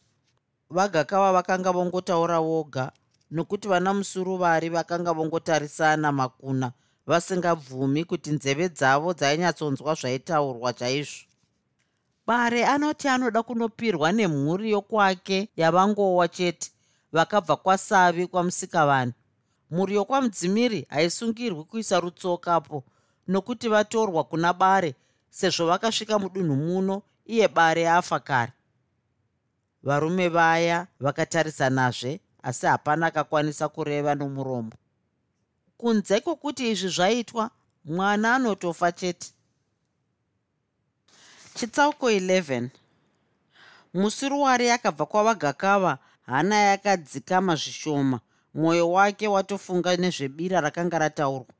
Vagakava 0.69 1.31
vakanga 1.33 1.71
vongotaura 1.71 2.39
voga 2.39 2.91
nokuti 3.31 3.67
vana 3.67 3.93
musuruvari 3.93 4.69
vakanga 4.69 5.13
vongotarisana 5.13 6.11
makuna 6.11 6.71
vasingabvumi 7.07 8.01
kuti 8.09 8.31
nzeve 8.31 8.69
dzavo 8.69 9.13
dzainyatsonzwa 9.13 9.93
zvaitaurwa 9.99 10.73
chaizvo. 10.73 11.25
Bare 12.27 12.65
anoti 12.65 13.07
anoda 13.07 13.43
kunopirwa 13.43 14.11
nemhuri 14.11 14.71
yokwake 14.71 15.49
yavangowa 15.55 16.27
chete 16.27 16.71
vakabva 17.11 17.55
kwasavi 17.55 18.27
kwamusikavanhu 18.27 19.13
mhuri 19.71 19.95
yokwamudzimiri 19.95 20.87
haisungirwi 20.89 21.63
kuisa 21.63 21.99
rutsokapo 21.99 22.83
nokuti 23.27 23.67
vatorwa 23.69 24.23
kuna 24.23 24.53
bare 24.53 24.95
sezvo 25.29 25.67
vakasvika 25.67 26.19
mudunhu 26.19 26.55
muno 26.55 27.01
iye 27.25 27.47
bare 27.47 27.89
afa 27.89 28.19
kare. 28.19 28.53
Varume 29.83 30.29
vaya 30.29 30.87
vakatarisanazve 30.99 32.19
asi 32.43 32.65
hapana 32.65 33.05
akakwanisa 33.07 33.69
kureva 33.69 34.15
nomuromo 34.15 34.71
kunze 35.77 36.19
kwokuti 36.19 36.71
izvi 36.71 36.89
zvaitwa 36.89 37.49
mwana 37.85 38.35
anotofa 38.35 38.91
chete. 38.91 39.27
Chitsauko 41.55 42.11
11 42.11 42.67
musiruwari 43.93 44.69
akabva 44.69 45.05
kwavagakava 45.05 45.97
hana 46.25 46.55
yakadzikama 46.55 47.55
zvishoma. 47.55 48.19
Mwoyo 48.53 48.91
wake 48.91 49.27
watofunga 49.27 49.97
nezvebira 49.97 50.61
rakanga 50.61 50.99
rataurwa. 50.99 51.53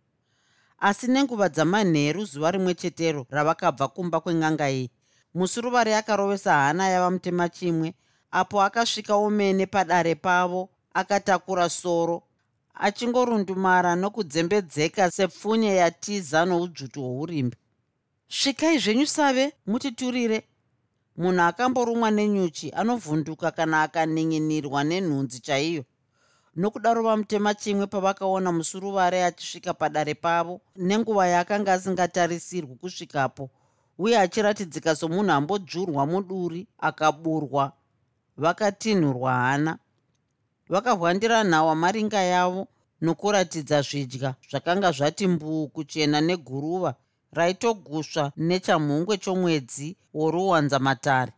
Asi 0.79 1.07
nenguva 1.07 1.49
dzamanheru 1.49 2.25
zuva 2.25 2.51
rimwe 2.51 2.73
chetero 2.73 3.25
ravakabva 3.29 3.87
kumba 3.87 4.19
kweng'anga 4.19 4.69
iyi 4.69 4.91
musiruvari 5.35 5.93
akarovesa 5.93 6.53
hana 6.53 6.89
yavamutema 6.89 7.49
chimwe 7.49 7.93
apo 8.31 8.61
akasvika 8.61 9.15
omene 9.15 9.65
padare 9.65 10.15
pavo 10.15 10.69
akatakura 10.93 11.69
soro 11.69 12.23
achingorundumara 12.75 13.95
nokudzembedzeka 13.95 15.11
sepfunye 15.11 15.75
yatiza 15.75 16.45
noudzvutu 16.45 17.01
hwourimbi. 17.01 17.57
Svikai 18.27 18.79
zvenyu 18.79 19.07
save 19.07 19.53
mutiturire. 19.67 20.43
Munhu 21.17 21.41
akamborumwa 21.41 22.11
nenyuchi 22.11 22.71
anovhunduka 22.71 23.51
kana 23.51 23.81
akanin'inirwa 23.83 24.83
nenhunzi 24.83 25.39
chaiyo. 25.39 25.83
Nokudaro 26.55 27.03
vamutema 27.03 27.53
chimwe 27.53 27.87
pavakaona 27.87 28.51
musuruvare 28.51 29.25
achisvika 29.25 29.73
padare 29.73 30.13
pavo 30.13 30.61
nenguva 30.75 31.27
yaakanga 31.27 31.73
asingatarisirwi 31.73 32.75
kusvikapo 32.75 33.49
uye 33.97 34.19
achiratidzika 34.19 34.95
somunhu 34.95 35.31
ambodzvurwa 35.31 36.05
muduri 36.05 36.67
akaburwa 36.77 37.71
vakatinhurwa 38.37 39.33
hana 39.33 39.77
vakahwandira 40.69 41.43
nhawa 41.43 41.75
maringa 41.75 42.21
yavo 42.21 42.67
nokuratidza 43.01 43.81
zvidya 43.81 44.35
zvakanga 44.49 44.91
zvati 44.91 45.27
mbuu 45.27 45.67
kuchena 45.67 46.21
neguruva 46.21 46.91
raitogusva 47.37 48.31
nechamhungwe 48.37 49.17
chomwedzi 49.17 49.97
woruwanzamatare 50.13 51.33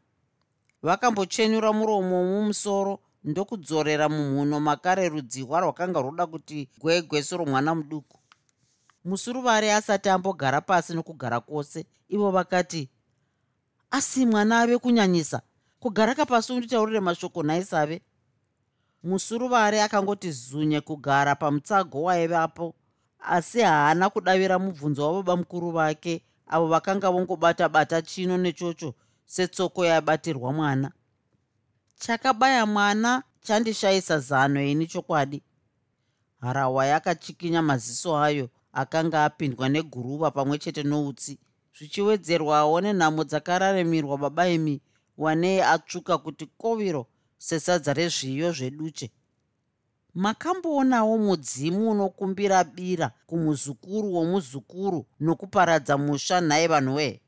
vakambochenura 0.88 1.74
muromo 1.74 2.18
mumusoro 2.24 3.00
ndokudzorera 3.24 4.10
mumhuno 4.10 4.60
makare 4.60 5.10
rudzihwa 5.10 5.60
rwakanga 5.60 6.02
rwoda 6.02 6.26
kuti 6.28 6.70
gwegweso 6.80 7.38
romwana 7.38 7.76
muduku. 7.76 8.18
Musuruvari 9.06 9.70
asati 9.70 10.10
ambogara 10.10 10.62
pasi 10.62 10.94
nokugara 10.94 11.40
kwose 11.40 11.86
ivo 12.10 12.32
vakati 12.32 12.90
asi 13.92 14.26
mwana 14.26 14.60
ave 14.60 14.78
kunyanyisa 14.78 15.42
kugara 15.80 16.16
kapasi 16.16 16.54
unditaurire 16.54 17.00
mashoko 17.00 17.44
nhaisave 17.44 18.02
musuruvari 19.08 19.80
akangoti 19.80 20.32
zunye 20.32 20.82
kugara 20.82 21.36
pamutsago 21.36 22.04
waivapo. 22.04 22.76
Asi 23.20 23.62
haana 23.62 24.10
kudavira 24.10 24.60
mubvunzo 24.60 25.06
wababa 25.08 25.38
mukuru 25.38 25.72
vake 25.72 26.24
avo 26.48 26.68
vakanga 26.68 27.12
vongobata 27.12 27.70
bata 27.70 28.02
chino 28.02 28.38
nechocho 28.38 28.94
setsoko 29.26 29.86
yabatirwa 29.86 30.54
mwana. 30.54 30.92
Chakabaya 32.00 32.66
mwana 32.66 33.24
chandishayisa 33.42 34.20
zano 34.20 34.64
ini 34.64 34.88
chokwadi. 34.88 35.44
Harawa 36.42 36.86
yakachikinya 36.86 37.62
maziso 37.62 38.18
ayo 38.18 38.50
akanga 38.74 39.26
apindwa 39.26 39.70
neguruva 39.70 40.32
pamwe 40.32 40.58
chete 40.58 40.84
noutsi 40.84 41.40
zvichiwedzerwawo 41.78 42.82
nenhamo 42.82 43.24
dzakararemirwa 43.24 44.18
baba 44.18 44.48
imi 44.50 44.82
wanei 45.18 45.62
atsvuka 45.62 46.18
kuti 46.18 46.46
koviro 46.46 47.08
sesadza 47.38 47.94
rezviyo 47.94 48.52
zveduche 48.52 49.12
makamboonawo 50.14 51.18
mudzimu 51.18 51.92
unokumbira 51.92 52.64
bira 52.64 53.12
kumuzukuru 53.28 54.14
womuzukuru 54.14 55.06
nokuparadza 55.20 55.98
musha 55.98 56.42
nhaye 56.42 56.68
vanhu 56.68 56.96
wee? 56.96 57.22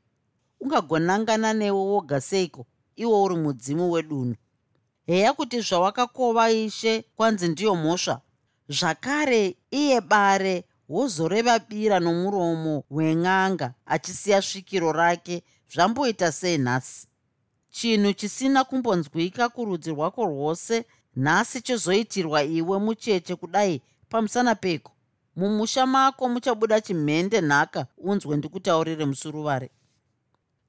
Ungagonangana 0.60 1.52
newe 1.52 1.80
woga 1.90 2.20
seiko? 2.20 2.66
Iwo 2.96 3.22
uri 3.22 3.36
mudzimu 3.36 3.90
wedunhu 3.92 4.36
heya 5.06 5.32
kuti 5.32 5.60
zvawakakova 5.60 6.50
ishe 6.50 7.04
kwanzi 7.16 7.48
ndiyo 7.48 7.74
mhosva. 7.74 8.20
Zvakare 8.68 9.56
iye 9.70 10.00
bare 10.00 10.64
wozoreva 10.88 11.58
bira 11.58 12.00
nomuromo 12.00 12.84
wen'anga 12.90 13.74
achisiya 13.86 14.42
svikiro 14.42 14.92
rake 14.92 15.42
zvamboita 15.72 16.32
sei 16.32 16.58
nhasi 16.58 17.06
chinhu 17.70 18.12
chisina 18.12 18.64
kumbonzwika 18.64 19.48
kurudzi 19.48 19.90
rwako 19.90 20.24
rwose 20.26 20.84
nhasi 21.16 21.60
chozoitirwa 21.60 22.42
iwe 22.42 22.78
mucheche 22.78 23.36
kudai 23.36 23.82
pamusana 24.08 24.54
peko. 24.54 24.92
Mumusha 25.36 25.86
mako 25.86 26.28
muchabuda 26.28 26.80
chimhende 26.80 27.40
nhaka 27.40 27.86
unzwe 27.98 28.36
ndikutaurire 28.36 29.04
musuruvare. 29.04 29.70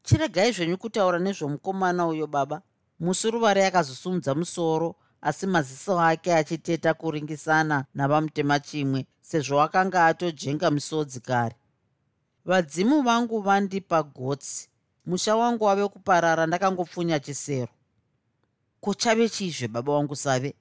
Chiregai 0.04 0.52
zvenyu 0.52 0.78
kutaura 0.78 1.20
nezvomukomana 1.20 2.08
uyo 2.08 2.28
baba. 2.28 2.62
Musuruvare 3.00 3.66
akazosumudza 3.66 4.36
musoro 4.36 4.96
asi 5.22 5.48
maziso 5.48 6.00
ake 6.02 6.34
achiteta 6.34 6.94
kuringisana 6.94 7.86
navamutema 7.94 8.60
chimwe 8.60 9.06
sezvo 9.22 9.62
akanga 9.62 10.06
atojenga 10.06 10.72
misodzi 10.72 11.20
kare. 11.20 11.56
Vadzimu 12.46 13.02
vangu 13.02 13.42
vandipa 13.42 14.04
gotsi 14.04 14.70
musha 15.06 15.36
wangu 15.36 15.64
wave 15.64 15.88
kuparara 15.88 16.46
ndakangopfunya 16.48 17.20
chisero. 17.20 17.72
Kuchave 18.80 19.30
chizve 19.30 19.68
baba 19.68 19.94
wangu 19.94 20.16
save. 20.16 20.56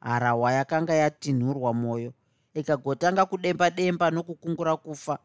Harawa 0.00 0.52
yakanga 0.52 0.94
yatinhurwa 0.94 1.74
mwoyo 1.74 2.12
ikagotanga 2.54 3.26
kudemba 3.26 3.70
demba 3.70 4.10
nokukungura 4.10 4.76
kufa. 4.76 5.18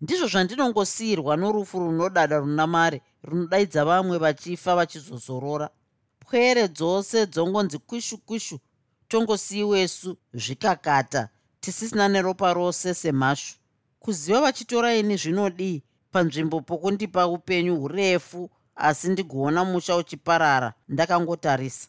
Ndizvo 0.00 0.26
zvandinongosiyirwa 0.26 1.36
norufu 1.36 1.78
runodada 1.78 2.38
runa 2.38 2.66
mari 2.66 3.02
runodaidza 3.22 3.84
vamwe 3.84 4.18
vachifa 4.18 4.76
vachizozorora. 4.76 5.70
Pwere 6.18 6.68
dzose 6.68 7.26
dzongonzi 7.26 7.78
kwishu 7.78 8.18
kwishu 8.18 8.60
tongosiyiwesu 9.08 10.16
zvikakata 10.34 11.28
tisisina 11.60 12.08
neropa 12.08 12.54
rose 12.54 12.94
semhashu 12.94 13.56
kuziva 13.98 14.40
vachitora 14.40 14.94
ini 14.94 15.16
zvinodii 15.16 15.82
panzvimbo 16.12 16.60
pokundipa 16.60 17.26
upenyu 17.26 17.76
hurefu 17.76 18.50
asi 18.76 19.08
ndigoona 19.08 19.64
musha 19.64 19.96
uchiparara 19.96 20.72
ndakangotarisa. 20.88 21.88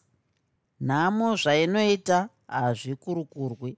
Nhamo 0.80 1.36
zvainoita 1.36 2.28
hazvikurukurwi 2.48 3.76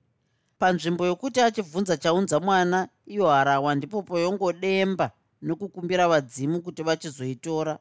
panzvimbo 0.59 1.07
yokuti 1.07 1.41
achibvunza 1.41 1.97
chaunza 1.97 2.41
mwana 2.41 2.89
iyo 3.07 3.27
harawa 3.29 3.75
ndipo 3.75 4.03
poyongodemba 4.03 5.11
nokukumbira 5.43 6.09
vadzimu 6.09 6.61
kuti 6.63 6.83
vachizoitora. 6.83 7.79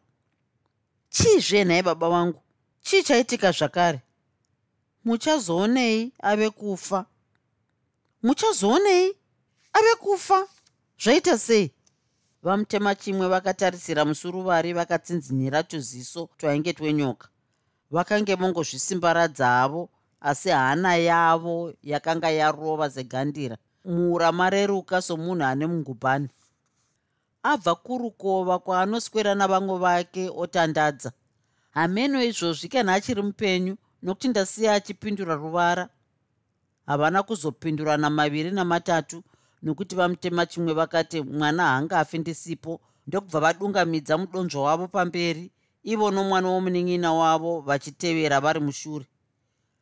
Chizve 1.09 1.65
nhaye 1.65 1.83
baba 1.83 2.09
vangu 2.09 2.41
chii 2.81 3.03
chaitika 3.03 3.51
zvakare? 3.51 3.99
Muchazoonei 5.05 6.11
ave 6.19 6.49
kufa? 6.49 7.05
Muchazoonei 8.23 9.13
ave 9.73 9.95
kufa? 9.99 10.47
Zvaita 11.03 11.37
sei 11.37 11.72
vamutema 12.43 12.95
chimwe 12.95 13.27
vakatarisira 13.27 14.05
musuruvari 14.05 14.73
vakatsinzinira 14.73 15.63
tuziso 15.63 16.29
twainge 16.37 16.73
twenyoka. 16.73 17.27
Vakange 17.91 18.35
mongozvisimbaradza 18.35 19.61
avo 19.61 19.89
asi 20.21 20.49
hana 20.49 20.95
yavo 20.95 21.73
yakanga 21.83 22.29
yarova 22.29 22.89
segandira 22.89 23.57
muura 23.85 24.31
mareruka 24.31 25.01
somunhu 25.01 25.43
ane 25.43 25.67
mungubhani. 25.67 26.29
Abva 27.43 27.75
kurukova 27.75 28.59
kwaanoswera 28.59 29.35
navamwe 29.35 29.77
vake 29.77 30.31
otandadza. 30.35 31.11
Hameno 31.71 32.23
izvozvi 32.23 32.67
kana 32.67 32.93
achiri 32.93 33.21
mupenyu 33.21 33.77
nokuti 34.03 34.27
ndasiya 34.27 34.73
achipindura 34.73 35.35
ruvara 35.35 35.89
havana 36.85 37.23
kuzopindurana 37.23 38.09
maviri 38.09 38.51
namatatu 38.51 39.23
nokuti 39.63 39.95
vamutema 39.95 40.45
chimwe 40.45 40.73
vakati 40.73 41.21
mwana 41.21 41.63
haangafi 41.63 42.17
ndisipo. 42.17 42.81
Ndokubva 43.07 43.39
vadungamidza 43.39 44.17
mudonzvo 44.17 44.63
wavo 44.63 44.87
pamberi 44.87 45.51
ivo 45.83 46.11
nomwana 46.11 46.47
womunin'ina 46.49 47.13
wavo 47.13 47.61
vachitevera 47.61 48.39
vari 48.41 48.59
mushure. 48.59 49.05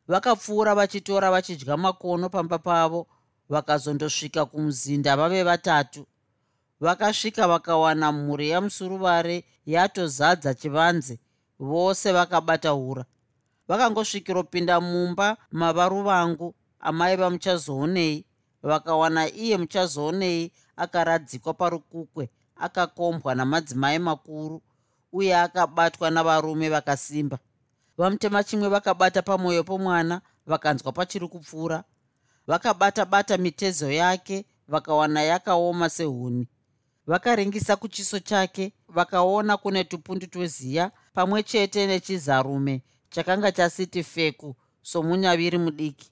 Vakapfuura 0.08 0.74
vachitora 0.74 1.30
vachidya 1.30 1.76
makono 1.76 2.28
pamba 2.28 2.58
pavo 2.58 3.06
vakazondosvika 3.48 4.46
kumuzinda 4.46 5.16
vave 5.16 5.42
vatatu. 5.42 6.06
Vakasvika 6.80 7.48
vakawana 7.48 8.12
mhuri 8.12 8.50
yamusuruvare 8.50 9.44
yatozadza 9.66 10.54
chivanze 10.54 11.18
vose 11.58 12.12
vakabata 12.12 12.74
ura 12.74 13.04
vakangosvikiropinda 13.68 14.80
mumba 14.80 15.36
mavaruvangu 15.50 16.54
amai 16.80 17.16
vamuchazoonei 17.16 18.24
vakawana 18.62 19.28
iye 19.32 19.56
muchazoonei 19.58 20.52
akaradzikwa 20.76 21.54
parukukwe 21.54 22.30
akakombwa 22.56 23.34
namadzimai 23.34 23.98
makuru 23.98 24.62
uye 25.12 25.36
akabatwa 25.36 26.10
navarume 26.10 26.68
vakasimba. 26.68 27.38
Vamutema 27.98 28.44
chimwe 28.44 28.68
vakabata 28.68 29.22
pamwoyo 29.22 29.64
pomwana 29.64 30.20
vakanzwa 30.46 30.92
pachiri 30.92 31.28
kupfuura. 31.28 31.84
Vakabata 32.46 33.04
bata 33.06 33.38
mitezo 33.38 33.90
yake 33.92 34.44
vakawana 34.68 35.22
yakaoma 35.22 35.88
sehuni. 35.90 36.48
Vakaringisa 37.06 37.76
kuchiso 37.76 38.18
chake 38.18 38.72
vakaona 38.88 39.56
kune 39.56 39.84
tupundu 39.84 40.26
tweziya 40.26 40.90
pamwe 41.14 41.42
chete 41.42 41.86
nechizarume 41.86 42.82
chakanga 43.10 43.52
chasiti 43.52 44.02
feku 44.02 44.56
somunyaviri 44.82 45.58
mudiki 45.58 46.11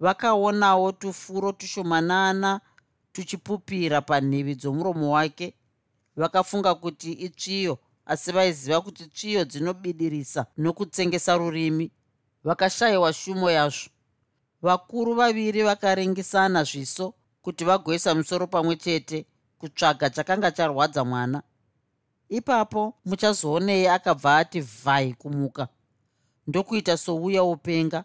vakaonawo 0.00 0.92
tufuro 0.92 1.52
tushomanana 1.52 2.60
tuchipupira 3.12 4.00
panhivi 4.00 4.54
dzomuromo 4.54 5.10
wake. 5.10 5.54
Vakafunga 6.16 6.74
kuti 6.74 7.12
itsviyo 7.12 7.78
asi 8.06 8.32
vaiziva 8.32 8.80
kuti 8.80 9.06
tsviyo 9.06 9.44
dzinobidirisa 9.44 10.46
nokutsengesa 10.56 11.36
rurimi. 11.36 11.92
Vakashayiwa 12.44 13.12
shumo 13.12 13.50
yazvo. 13.50 13.90
Vakuru 14.62 15.14
vaviri 15.14 15.62
vakaringisana 15.62 16.64
zviso 16.64 17.14
kuti 17.42 17.64
vagoisa 17.64 18.14
musoro 18.14 18.46
pamwe 18.46 18.76
chete 18.76 19.26
kutsvaga 19.58 20.10
chakanga 20.10 20.50
charwadza 20.50 21.04
mwana. 21.04 21.42
Ipapo 22.28 22.94
muchazoonei 23.04 23.86
akabva 23.86 24.36
ati 24.36 24.60
vhai 24.60 25.14
kumuka. 25.14 25.68
Ndokuita 26.46 26.96
souya 26.96 27.44
upenga 27.44 28.04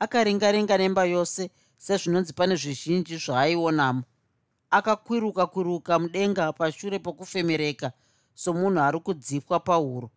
akaringaringa 0.00 0.78
nemba 0.78 1.04
yose 1.04 1.50
sezvinonzi 1.76 2.32
pane 2.32 2.54
zvizhinji 2.56 3.16
zvaaionamo 3.24 4.02
akakwiruka 4.70 5.46
kwiruka 5.46 5.98
mudenga 5.98 6.52
pashure 6.52 6.98
pokufemereka 6.98 7.92
somunhu 8.34 8.80
ari 8.80 9.00
kudzipwa 9.00 9.60
pahuro. 9.60 10.10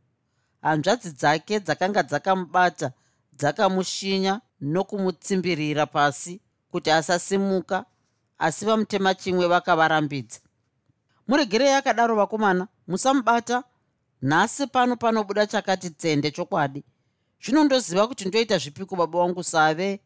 Hanzvadzi 0.62 1.10
dzake 1.12 1.60
dzakanga 1.60 2.04
dzakamubata 2.04 2.92
dzakamushinya 3.40 4.42
nokumutsimbirira 4.62 5.86
pasi 5.86 6.42
kuti 6.72 6.92
asasimuka 6.92 7.86
asi 8.38 8.66
vamutema 8.66 9.14
chimwe 9.16 9.48
vakavarambidza. 9.48 10.40
Muregerei 11.28 11.74
akadaro 11.74 12.16
vakomana 12.16 12.68
musamubata 12.88 13.64
nhasi 14.22 14.68
pano 14.68 14.96
panobuda 14.96 15.48
chakati 15.48 15.90
tsende 15.90 16.32
chokwadi 16.32 16.84
zvinondoziva 17.44 18.08
kuti 18.08 18.26
ndoita 18.26 18.58
zvipiko 18.58 18.96
baba 18.96 19.20
wangu 19.20 19.44
save? 19.44 20.00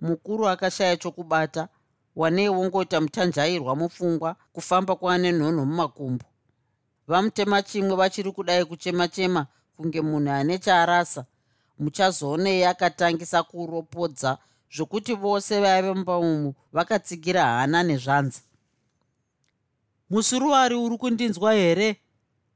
Mukuru 0.00 0.48
akashaya 0.48 0.96
chokubata 0.96 1.68
wanei 2.16 2.48
wongoita 2.48 3.00
mutanjairwa 3.00 3.76
mupfungwa 3.76 4.36
kufamba 4.52 4.96
kwaane 4.96 5.32
nhonho 5.32 5.64
mumakumbo. 5.66 6.24
Vamutema 7.08 7.62
chimwe 7.62 7.96
vachiri 7.96 8.32
kudai 8.32 8.64
kuchema-chema 8.64 9.46
kunge 9.76 10.00
munhu 10.00 10.30
ane 10.32 10.58
chaarasa. 10.58 11.24
Muchazoonei 11.78 12.64
akatangisa 12.64 13.42
kuropodza 13.42 14.38
zvokuti 14.74 15.14
vose 15.14 15.60
vaive 15.60 15.94
mumba 15.94 16.18
umu 16.18 16.54
vakatsigira 16.72 17.44
hana 17.44 17.82
nezvanza. 17.82 18.40
Musuruvari 20.10 20.74
uri 20.74 20.96
kundinzwa 20.98 21.54
here? 21.54 21.96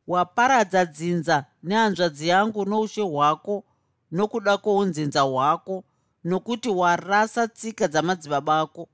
Waparadza 0.07 0.85
dzinza 0.85 1.45
nehanzvadzi 1.63 2.29
yangu 2.29 2.65
noushe 2.65 3.03
hwako 3.03 3.65
nokuda 4.15 4.57
kwounzinza 4.59 5.21
hwako 5.21 5.85
nokuti 6.25 6.69
warasa 6.69 7.49
tsika 7.49 7.89
dzamadzibaba 7.89 8.61
ako. 8.61 8.89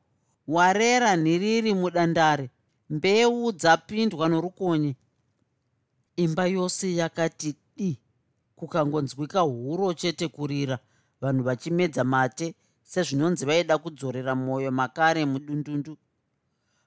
Warera 0.49 1.17
nhiriri 1.17 1.75
mudandare 1.75 2.51
mbeu 2.91 3.53
dzapindwa 3.53 4.29
norukonye. 4.29 4.97
Imba 6.17 6.47
yose 6.47 6.95
yakati 6.97 7.55
di 7.77 7.99
kukangonzwika 8.57 9.41
huro 9.41 9.95
chete 9.95 10.29
kurira. 10.29 10.79
Vanhu 11.21 11.43
vachimedza 11.45 12.05
mate 12.05 12.55
sezvinonzi 12.83 13.45
vaida 13.45 13.79
kudzorera 13.79 14.35
mwoyo 14.35 14.71
makare 14.71 15.25
mudundundu. 15.25 15.97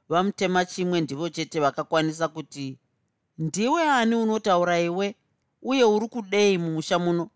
Vamutema 0.10 0.66
chimwe 0.66 1.02
ndivo 1.02 1.30
chete 1.30 1.60
vakakwanisa 1.60 2.28
kuti 2.28 2.78
ndiwe 3.38 3.90
ani 3.90 4.16
unotaura 4.16 4.80
iwe? 4.80 5.16
Uye 5.62 5.84
uri 5.84 6.08
kudei 6.08 6.58
mumusha 6.58 7.00
muno 7.00 7.30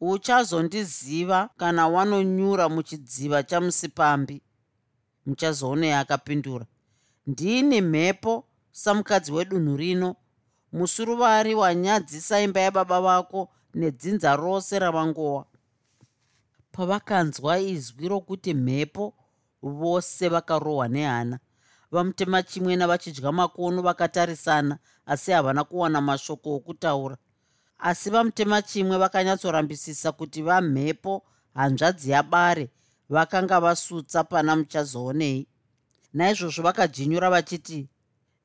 uchazondiziva 0.00 1.50
kana 1.56 1.88
wanonyura 1.88 2.68
muchidziva 2.68 3.42
chamusipambi 3.42 4.42
muchazoonei 5.26 5.92
akapindura 5.92 6.66
ndini 7.26 7.80
mhepo 7.80 8.44
samukadzi 8.72 9.32
wedunhu 9.32 9.76
rino 9.76 10.16
musuruvari 10.72 11.54
wanyadzisa 11.54 12.40
imba 12.40 12.60
yababa 12.60 13.00
vako 13.00 13.48
nedzinza 13.74 14.36
rose 14.36 14.78
ravangowa 14.78 15.46
pavakanzwa 16.72 17.58
izwi 17.58 18.08
rokuti 18.08 18.54
mhepo 18.54 19.14
vose 19.62 20.28
vakarohwa 20.28 20.88
nehana. 20.88 21.38
Vamutema 21.90 22.42
chimwe 22.42 22.76
navachidya 22.76 23.32
makono 23.32 23.82
vakatarisana 23.82 24.78
asi 25.06 25.30
havana 25.32 25.64
kuwana 25.64 26.00
mashoko 26.00 26.54
okutaura 26.54 27.16
asi 27.78 28.10
vamutema 28.10 28.62
chimwe 28.62 28.98
vakanyatsorambisisa 28.98 30.12
kuti 30.12 30.42
vamhepo 30.42 31.22
hanzvadzi 31.54 32.10
yabare 32.10 32.70
vakanga 33.08 33.60
vasutsa 33.60 34.24
pana 34.24 34.56
muchazoonei. 34.56 35.46
Naizvozvo 36.12 36.62
vakajinyura 36.62 37.30
vachiti 37.30 37.88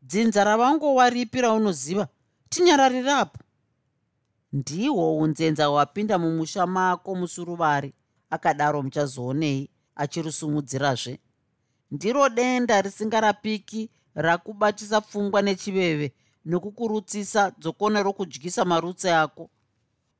dzinza 0.01 0.43
ravangowa 0.43 1.09
ripi 1.09 1.41
raunoziva? 1.41 2.07
Tinyararirapo 2.49 3.39
ndihwo 4.53 5.17
unzenza 5.17 5.65
hwapinda 5.65 6.17
mumusha 6.19 6.67
mako 6.67 7.15
musuruvari 7.15 7.93
akadaro 8.29 8.81
muchazoonei 8.83 9.69
achirusumudzirazve 9.95 11.19
ndiro 11.91 12.29
denda 12.29 12.81
risingarapiki 12.81 13.89
rakubatisa 14.15 15.01
pfungwa 15.01 15.41
nechiveve 15.41 16.13
nokukurutsisa 16.45 17.51
dzokone 17.59 18.03
rokudyisa 18.03 18.65
marutsi 18.65 19.09
ako. 19.09 19.49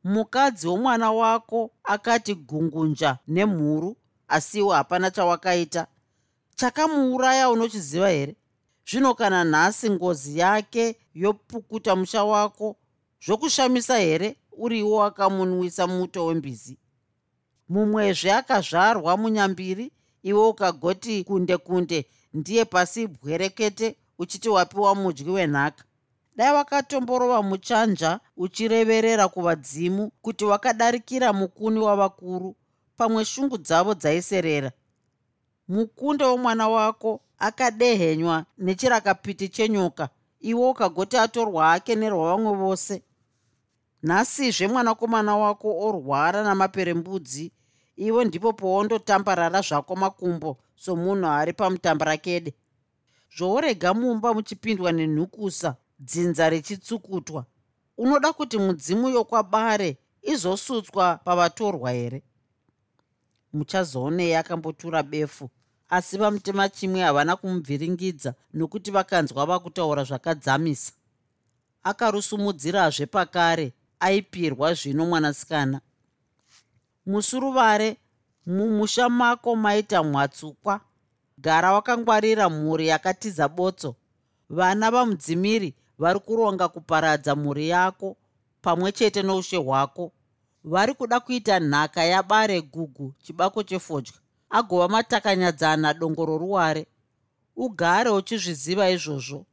Mukadzi 0.04 0.68
womwana 0.68 1.12
wako 1.12 1.72
akati 1.84 2.36
gungunja 2.36 3.18
nemhuru 3.28 3.98
asiwo 4.28 4.72
hapana 4.72 5.12
chawakaita. 5.12 5.88
Chakamuuraya 6.56 7.50
unochiziva 7.50 8.10
here? 8.10 8.36
Zvino 8.90 9.14
kana 9.14 9.44
nhasi 9.44 9.90
ngozi 9.90 10.40
yake 10.40 10.96
yopukuta 11.14 11.96
musha 11.96 12.24
wako 12.24 12.76
zvokushamisa 13.26 13.98
here 13.98 14.36
uriwo 14.58 15.04
akamunwisa 15.04 15.88
muto 15.88 16.26
wembizi? 16.26 16.78
Mumwezve 17.70 18.32
akazvarwa 18.34 19.18
munyambiri 19.18 19.92
iwe 20.24 20.48
ukagoti 20.48 21.24
kunde 21.24 21.58
kunde 21.58 22.06
ndiye 22.34 22.66
pasi 22.66 23.08
bwerekete 23.08 23.96
uchiti 24.20 24.50
wapiwa 24.50 24.96
mudyi 24.96 25.30
wenhaka 25.30 25.84
dai 26.36 26.54
wakatomborova 26.54 27.42
muchanja 27.42 28.20
uchireverera 28.38 29.28
kuvadzimu 29.28 30.12
kuti 30.22 30.46
wakadarikira 30.46 31.34
mukuni 31.34 31.80
wavakuru 31.80 32.56
pamwe 32.98 33.26
shungu 33.26 33.58
dzavo 33.58 33.94
dzaiserera. 33.94 34.72
Mukunde 35.68 36.26
womwana 36.26 36.68
wako 36.70 37.22
akadehenywa 37.40 38.46
nechirakapiti 38.58 39.50
chenyoka 39.50 40.10
iwe 40.40 40.70
ukagoti 40.70 41.18
atorwa 41.18 41.74
ake 41.74 41.96
nerwavamwe 41.96 42.56
vose. 42.56 43.04
Nhasizve 44.04 44.68
mwanakomana 44.68 45.38
wako 45.38 45.80
orwara 45.88 46.44
namaperembudzi 46.44 47.52
iwe 47.96 48.26
ndipo 48.26 48.54
poondotambarara 48.54 49.62
zvako 49.62 49.96
makumbo 49.96 50.58
somunhu 50.76 51.28
ari 51.28 51.54
pamutambarakede 51.54 52.54
zvourega 53.38 53.94
mumba 53.94 54.34
muchipindwa 54.34 54.92
nenhukusa 54.92 55.76
dzinza 56.08 56.50
richitsukutwa 56.50 57.46
unoda 57.98 58.34
kuti 58.34 58.58
mudzimu 58.58 59.10
yokwabare 59.10 59.98
izosutswa 60.22 61.18
pavatorwa 61.18 61.92
here? 61.92 62.24
Muchazoonei 63.54 64.36
akambotura 64.36 65.04
befu 65.04 65.50
asi 65.90 66.18
vamutema 66.18 66.70
chimwe 66.70 67.02
havana 67.02 67.36
kumubviringidza 67.36 68.34
nokuti 68.54 68.92
vakanzwa 68.92 69.46
vakutaura 69.46 70.04
zvakadzamisa. 70.04 70.92
Akarusumudzirazve 71.84 73.06
pakare 73.06 73.74
aipirwa 74.00 74.74
zvino 74.74 75.06
mwanasikana. 75.06 75.82
Musuruvare 77.06 77.98
mumusha 78.46 79.10
mako 79.10 79.56
maita 79.56 80.04
mwatsukwa. 80.04 80.82
Gara 81.38 81.74
wakangwarira 81.74 82.50
mhuri 82.50 82.88
yakatiza 82.88 83.48
botso. 83.48 83.96
Vana 84.50 84.92
vamudzimiri 84.92 85.76
vari 86.00 86.20
kuronga 86.20 86.68
kuparadza 86.68 87.36
mhuri 87.36 87.70
yako 87.70 88.18
pamwe 88.62 88.92
chete 88.92 89.22
noushe 89.22 89.58
hwako. 89.58 90.12
Vari 90.64 90.94
kuda 90.94 91.20
kuita 91.20 91.60
nhaka 91.60 92.04
yabare 92.04 92.62
gugu 92.62 93.14
chibako 93.24 93.64
chefodya. 93.64 94.14
Agova 94.50 94.88
matakanyadzana 94.88 95.94
dongoro 95.94 96.38
ruware 96.38 96.86
ugare 97.56 98.10
uchizviziva 98.10 98.90
izvozvo. 98.90 99.46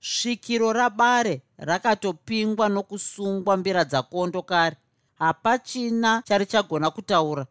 Svikiro 0.00 0.72
rabare 0.72 1.42
rakatopingwa 1.58 2.68
nokusungwa 2.68 3.56
mbira 3.56 3.84
dzakondo 3.84 4.42
kare 4.42 4.76
hapachina 5.18 6.22
charichagona 6.26 6.90
kutaura. 6.90 7.46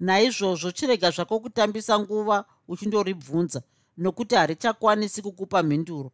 Naizvozvo 0.00 0.70
chirega 0.70 1.10
zvako 1.10 1.40
kutambisa 1.40 1.98
nguva 1.98 2.44
uchindoribvunza 2.68 3.62
nokuti 3.98 4.34
harichakwanisi 4.34 5.22
kukupa 5.22 5.62
mhinduro 5.62 6.10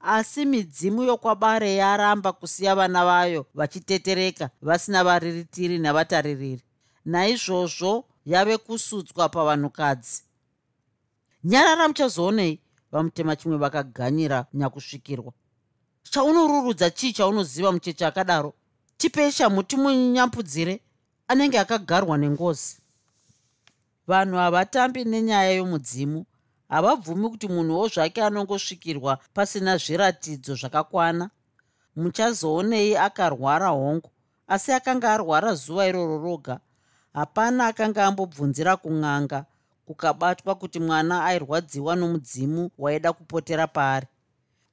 asi 0.00 0.44
midzimu 0.46 1.02
yokwabare 1.02 1.74
yaramba 1.74 2.32
kusiya 2.32 2.74
vana 2.74 3.04
vayo 3.04 3.46
vachitetereka 3.54 4.50
vasina 4.62 5.04
variritiri 5.04 5.78
navataririri 5.78 6.62
naizvozvo 7.04 8.04
yave 8.26 8.58
kusutswa 8.58 9.28
pavanhukadzi. 9.28 10.22
Nyarara 11.44 11.88
muchazoonei 11.88 12.60
vamutema 12.92 13.36
chimwe 13.36 13.56
vakaganyira 13.58 14.46
nyakusvikirwa. 14.54 15.32
Chaunorurudza 16.02 16.90
chii 16.90 17.12
chaunoziva 17.12 17.72
mucheche 17.72 18.06
akadaro? 18.06 18.54
Tipei 18.96 19.32
chamu 19.32 19.62
timunyampudzire 19.62 20.80
anenge 21.28 21.58
akagarwa 21.58 22.18
nengozi. 22.18 22.76
Vanhu 24.06 24.36
havatambi 24.36 25.04
nenyaya 25.04 25.50
yomudzimu 25.50 26.26
havabvumi 26.70 27.28
kuti 27.30 27.48
munhuwo 27.48 27.88
zvake 27.88 28.22
anongosvikirwa 28.22 29.18
pasina 29.34 29.76
zviratidzo 29.76 30.54
zvakakwana. 30.54 31.30
Muchazoonei 31.96 32.96
akarwara 32.96 33.68
hongu 33.68 34.10
asi 34.48 34.72
akanga 34.72 35.12
arwara 35.12 35.54
zuva 35.54 35.86
iroro 35.86 36.18
roga. 36.18 36.60
Hapana 37.12 37.66
akanga 37.66 38.06
ambobvunzira 38.06 38.76
kun'anga 38.76 39.44
kukabatwa 39.86 40.54
kuti 40.54 40.80
mwana 40.80 41.24
airwadziwa 41.24 41.96
nomudzimu 41.96 42.70
waida 42.78 43.12
kupotera 43.12 43.66
paari. 43.66 44.06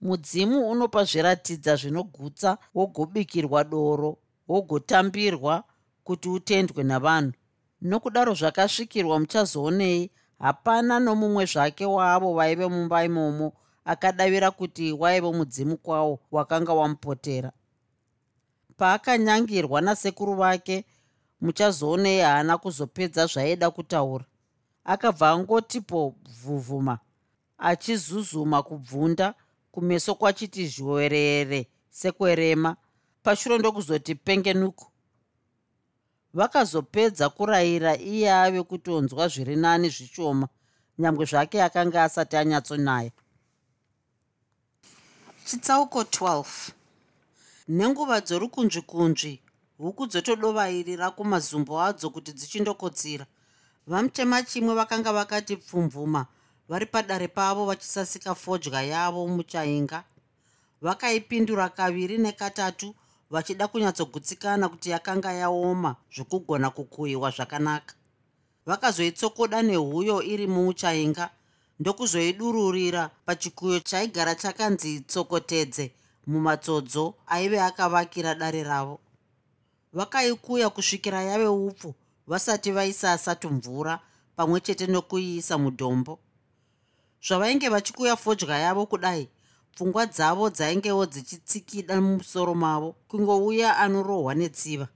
Mudzimu 0.01 0.69
unopa 0.71 1.03
zviratidza 1.03 1.75
zvinogutsa 1.75 2.57
wogobikirwa 2.75 3.63
doro 3.63 4.17
wogotambirwa 4.47 5.63
kuti 6.03 6.29
utendwe 6.29 6.83
navanhu. 6.83 7.33
Nokudaro 7.81 8.33
zvakasvikirwa 8.33 9.19
muchazoonei 9.19 10.11
hapana 10.39 10.99
nomumwe 10.99 11.45
zvake 11.45 11.85
waavo 11.85 12.33
vaive 12.33 12.67
mumba 12.67 13.03
imomo 13.03 13.53
akadavira 13.85 14.51
kuti 14.51 14.91
waive 14.91 15.31
mudzimu 15.31 15.77
kwawo 15.77 16.19
wakanga 16.31 16.73
wamupotera 16.73 17.51
paakanyangirwa 18.77 19.81
nasekuru 19.81 20.35
vake 20.35 20.85
muchazoonei 21.41 22.19
haana 22.19 22.57
kuzopedza 22.57 23.25
zvaaida 23.25 23.71
kutaura. 23.71 24.25
Akabva 24.83 25.29
angotipo 25.29 26.15
bvuvhuma 26.23 26.99
achizuzuma 27.57 28.63
kubvunda 28.63 29.33
kumeso 29.71 30.15
kwachiti 30.15 30.67
zhwerere 30.67 31.67
sekwerema 31.89 32.75
pashure 33.23 33.57
ndokuzoti 33.57 34.15
pengenuku 34.15 34.87
vakazopedza 36.37 37.25
kurayira 37.35 37.93
iye 38.13 38.29
ave 38.43 38.61
kutonzwa 38.69 39.23
zviri 39.33 39.55
nani 39.63 39.87
zvishoma 39.95 40.47
nyangwe 40.99 41.25
zvake 41.31 41.57
akanga 41.67 41.99
asati 42.03 42.35
anyatsonaya 42.41 43.11
chitsauko 45.45 45.99
12 46.01 46.45
nenguva 47.77 48.17
dzorukunzvikunzvi 48.25 49.33
huku 49.77 50.03
dzotodovairira 50.11 51.07
kumazumbo 51.17 51.73
adzo 51.87 52.07
kuti 52.09 52.31
dzichindokotsira 52.37 53.25
vamutema 53.89 54.37
chimwe 54.49 54.73
vakanga 54.79 55.11
vakati 55.17 55.53
pfumvuma 55.57 56.21
vari 56.69 56.85
padare 56.85 57.27
pavo 57.27 57.65
vachisasika 57.65 58.35
fodya 58.35 58.81
yavo 58.81 59.27
muchainga. 59.27 60.03
Vakaipindura 60.81 61.69
kaviri 61.69 62.17
nekatatu 62.17 62.95
vachida 63.29 63.67
kunyatsogutsikana 63.67 64.69
kuti 64.69 64.89
yakanga 64.89 65.31
yaoma 65.33 65.95
zvokugona 66.15 66.69
kukuyiwa 66.69 67.31
zvakanaka. 67.31 67.93
Vakazoitsokoda 68.65 69.61
nehuyo 69.61 70.23
iri 70.23 70.47
muuchainga 70.47 71.29
ndokuzoidururira 71.79 73.09
pachikuyo 73.25 73.79
chaigara 73.79 74.35
chakanzi 74.35 74.99
tsokotedze 74.99 75.91
mumatsodzo 76.27 77.15
aive 77.27 77.61
akavakira 77.61 78.35
dare 78.35 78.63
ravo. 78.63 78.99
Vakaikuya 79.93 80.69
kusvikira 80.69 81.23
yave 81.23 81.47
upfu 81.47 81.95
vasati 82.27 82.71
vaisasa 82.71 83.35
tumvura 83.35 83.99
pamwe 84.35 84.59
chete 84.59 84.87
nokuiisa 84.87 85.57
mudhombo. 85.57 86.19
Zvavainge 87.27 87.69
vachikuya 87.69 88.15
fodya 88.15 88.57
yavo 88.57 88.85
kudai 88.85 89.29
pfungwa 89.77 90.05
dzavo 90.05 90.49
dzaingewo 90.49 91.05
dzichitsikida 91.05 92.01
mumusoro 92.01 92.55
mavo 92.55 92.95
kungouya 93.07 93.77
anorohwa 93.77 94.33
netsiva. 94.35 94.87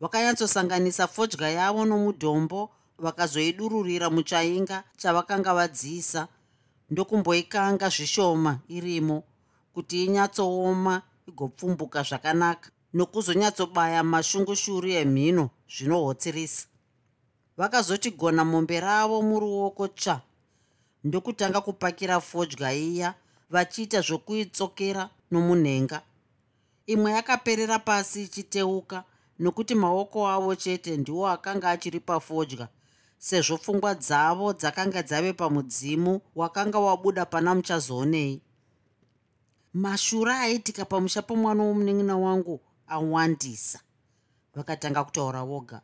Vakanyatsosanganisa 0.00 1.06
fodya 1.08 1.48
yavo 1.48 1.84
nomudhombo 1.84 2.70
vakazoidururira 2.98 4.10
muchainga 4.10 4.84
chavakanga 4.96 5.54
vadziisa. 5.54 6.28
Ndokumboikanga 6.90 7.88
zvishoma 7.88 8.60
irimo 8.68 9.22
kuti 9.74 10.04
inyatsooma 10.04 11.02
igopfumbuka 11.28 12.02
zvakanaka 12.02 12.70
nokuzonyatsobaya 12.94 14.02
mashungushuru 14.04 14.88
emhino 14.88 15.50
zvinohotsirisa. 15.74 16.66
Vakazoti 17.56 18.10
gona 18.10 18.44
mombe 18.44 18.80
ravo 18.80 19.22
muruoko 19.22 19.88
tsva 19.88 20.20
ndokutanga 21.04 21.60
kupakira 21.60 22.20
fodya 22.20 22.72
iya 22.72 23.14
vachiita 23.50 24.00
zvokuitsokera 24.00 25.10
nomunhenga. 25.30 26.02
Imwe 26.86 27.12
yakaperera 27.12 27.78
pasi 27.78 28.22
ichiteuka 28.22 29.04
nokuti 29.38 29.74
maoko 29.74 30.28
avo 30.28 30.54
chete 30.54 30.96
ndiwo 30.96 31.28
akanga 31.28 31.70
achiri 31.70 32.00
pafodya 32.00 32.68
sezvo 33.18 33.58
pfungwa 33.58 33.94
dzavo 33.94 34.52
dzakanga 34.52 35.02
dzave 35.02 35.32
pamudzimu 35.32 36.20
wakanga 36.34 36.78
wabuda 36.78 37.26
pana 37.26 37.54
muchazoonei. 37.54 38.40
Mashura 39.74 40.40
aiitika 40.40 40.84
pamusha 40.84 41.22
pomwana 41.22 41.62
womunin'ina 41.62 42.16
wangu 42.16 42.60
awandisa 42.88 43.80
vakatanga 44.54 45.04
kutaura 45.04 45.44
voga. 45.44 45.80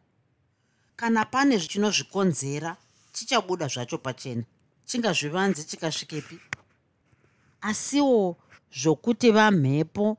Kana 0.96 1.24
pane 1.24 1.58
zvinozvikonzera 1.58 2.76
chichabuda 3.12 3.66
zvacho 3.66 3.98
pachena 3.98 4.44
chingazvivanzi 4.84 5.64
chikasvikepi 5.64 6.40
asiwo 7.64 8.36
zvokuti 8.80 9.30
vamhepo 9.30 10.16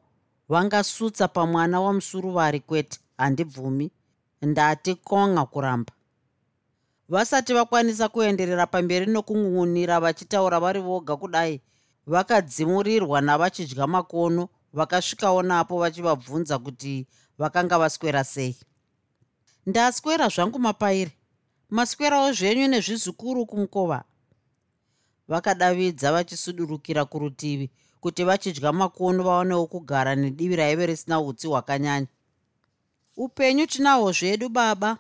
vangasutsa 0.50 1.28
pamwana 1.28 1.82
wamusuruvari 1.82 2.60
kwete 2.60 3.00
handibvumi. 3.18 3.92
Ndati 4.42 4.96
konga 4.96 5.46
kuramba. 5.46 5.94
Vasati 7.10 7.54
vakwanisa 7.54 8.10
kuenderera 8.10 8.68
pamberi 8.68 9.06
nokung'un'unira 9.06 10.00
vachitaura 10.00 10.60
vari 10.60 10.82
voga 10.82 11.18
kudai 11.18 11.62
vakadzimurirwa 12.08 13.22
navachidya 13.22 13.88
makono 13.88 14.50
vakasvikawo 14.74 15.42
napo 15.42 15.80
vachivabvunza 15.80 16.60
kuti 16.60 17.08
vakanga 17.38 17.80
vaswera 17.80 18.24
sei. 18.24 18.56
Ndaswera 19.66 20.28
zvangu 20.30 20.60
mapairi. 20.60 21.12
Maswerawo 21.70 22.32
zvenyu 22.34 22.68
nezvizukuru 22.68 23.46
kumukova 23.46 24.04
vakadavidza 25.28 26.12
vachisudurukira 26.12 27.06
kurutivi 27.06 27.70
kuti 28.02 28.24
vachidya 28.24 28.72
makono 28.74 29.24
vaonewo 29.24 29.66
kugara 29.68 30.16
nedivi 30.16 30.56
raive 30.56 30.86
risina 30.86 31.20
utsi 31.22 31.48
hwakanyanya. 31.48 32.08
Upenyu 33.18 33.68
tinahwo 33.68 34.12
zvedu 34.12 34.50
baba. 34.50 34.98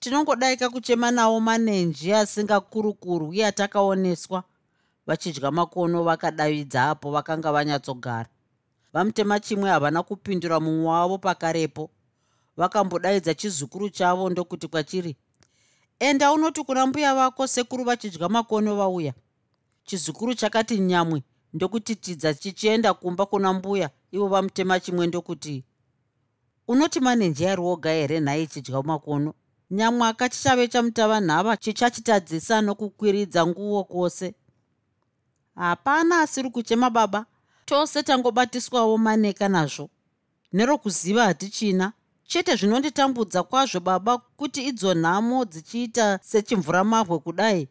Tinongodaika 0.00 0.70
kuchema 0.70 1.10
nawo 1.10 1.40
manenji 1.40 2.12
asingakurukuru 2.12 3.28
uye 3.28 3.46
atakaoneswa. 3.46 4.42
Vachidya 5.06 5.50
makono 5.50 6.02
vakadavidza 6.04 6.90
apo 6.90 7.10
vakanga 7.10 7.52
vanyatsogara. 7.52 8.28
Vamutema 8.92 9.40
chimwe 9.40 9.70
havana 9.70 10.02
kupindura 10.02 10.60
mumwe 10.60 10.86
wavo 10.86 11.18
pakarepo. 11.18 11.90
Vakambodaidza 12.56 13.34
chizukuru 13.34 13.90
chavo 13.90 14.30
ndokuti 14.30 14.68
kwachiri 14.68 15.16
enda 15.98 16.32
unoti 16.32 16.62
kuna 16.64 16.86
mbuya 16.86 17.14
vako 17.14 17.46
sekuru 17.46 17.84
vachidya 17.84 18.28
makono 18.28 18.76
vauya 18.76 19.12
chizukuru 19.88 20.34
chakati 20.34 20.78
nyamwe 20.78 21.22
ndokutitidza 21.54 22.34
chichienda 22.34 22.94
kumba 22.94 23.26
kuna 23.26 23.52
mbuya 23.52 23.90
ivo 24.12 24.26
vamutema 24.28 24.80
chimwe 24.80 25.06
ndokuti 25.06 25.64
unoti 26.68 27.00
manenji 27.00 27.46
ari 27.46 27.60
woga 27.60 27.90
here 27.90 28.20
nhai 28.20 28.46
chidya 28.46 28.82
makono? 28.82 29.34
Nyamwaka 29.70 30.28
chichave 30.28 30.68
chamutava 30.68 31.20
nhava 31.20 31.56
chichachitadzisa 31.56 32.60
nokukwiridza 32.60 33.46
nguo 33.46 33.84
kwose. 33.84 34.34
Hapana 35.54 36.20
asiri 36.20 36.50
kuchema 36.50 36.90
baba. 36.90 37.26
Tose 37.64 38.02
tangobatiswawo 38.02 38.98
maneka 38.98 39.48
nazvo 39.48 39.88
nerokuziva 40.52 41.24
hatichina. 41.24 41.92
Chete 42.24 42.56
zvinonditambudza 42.56 43.42
kwazvo 43.42 43.80
baba 43.80 44.18
kuti 44.18 44.62
idzo 44.68 44.94
nhamo 44.94 45.44
dzichiita 45.44 46.18
sechimvuramabwe 46.22 47.18
kudai 47.18 47.68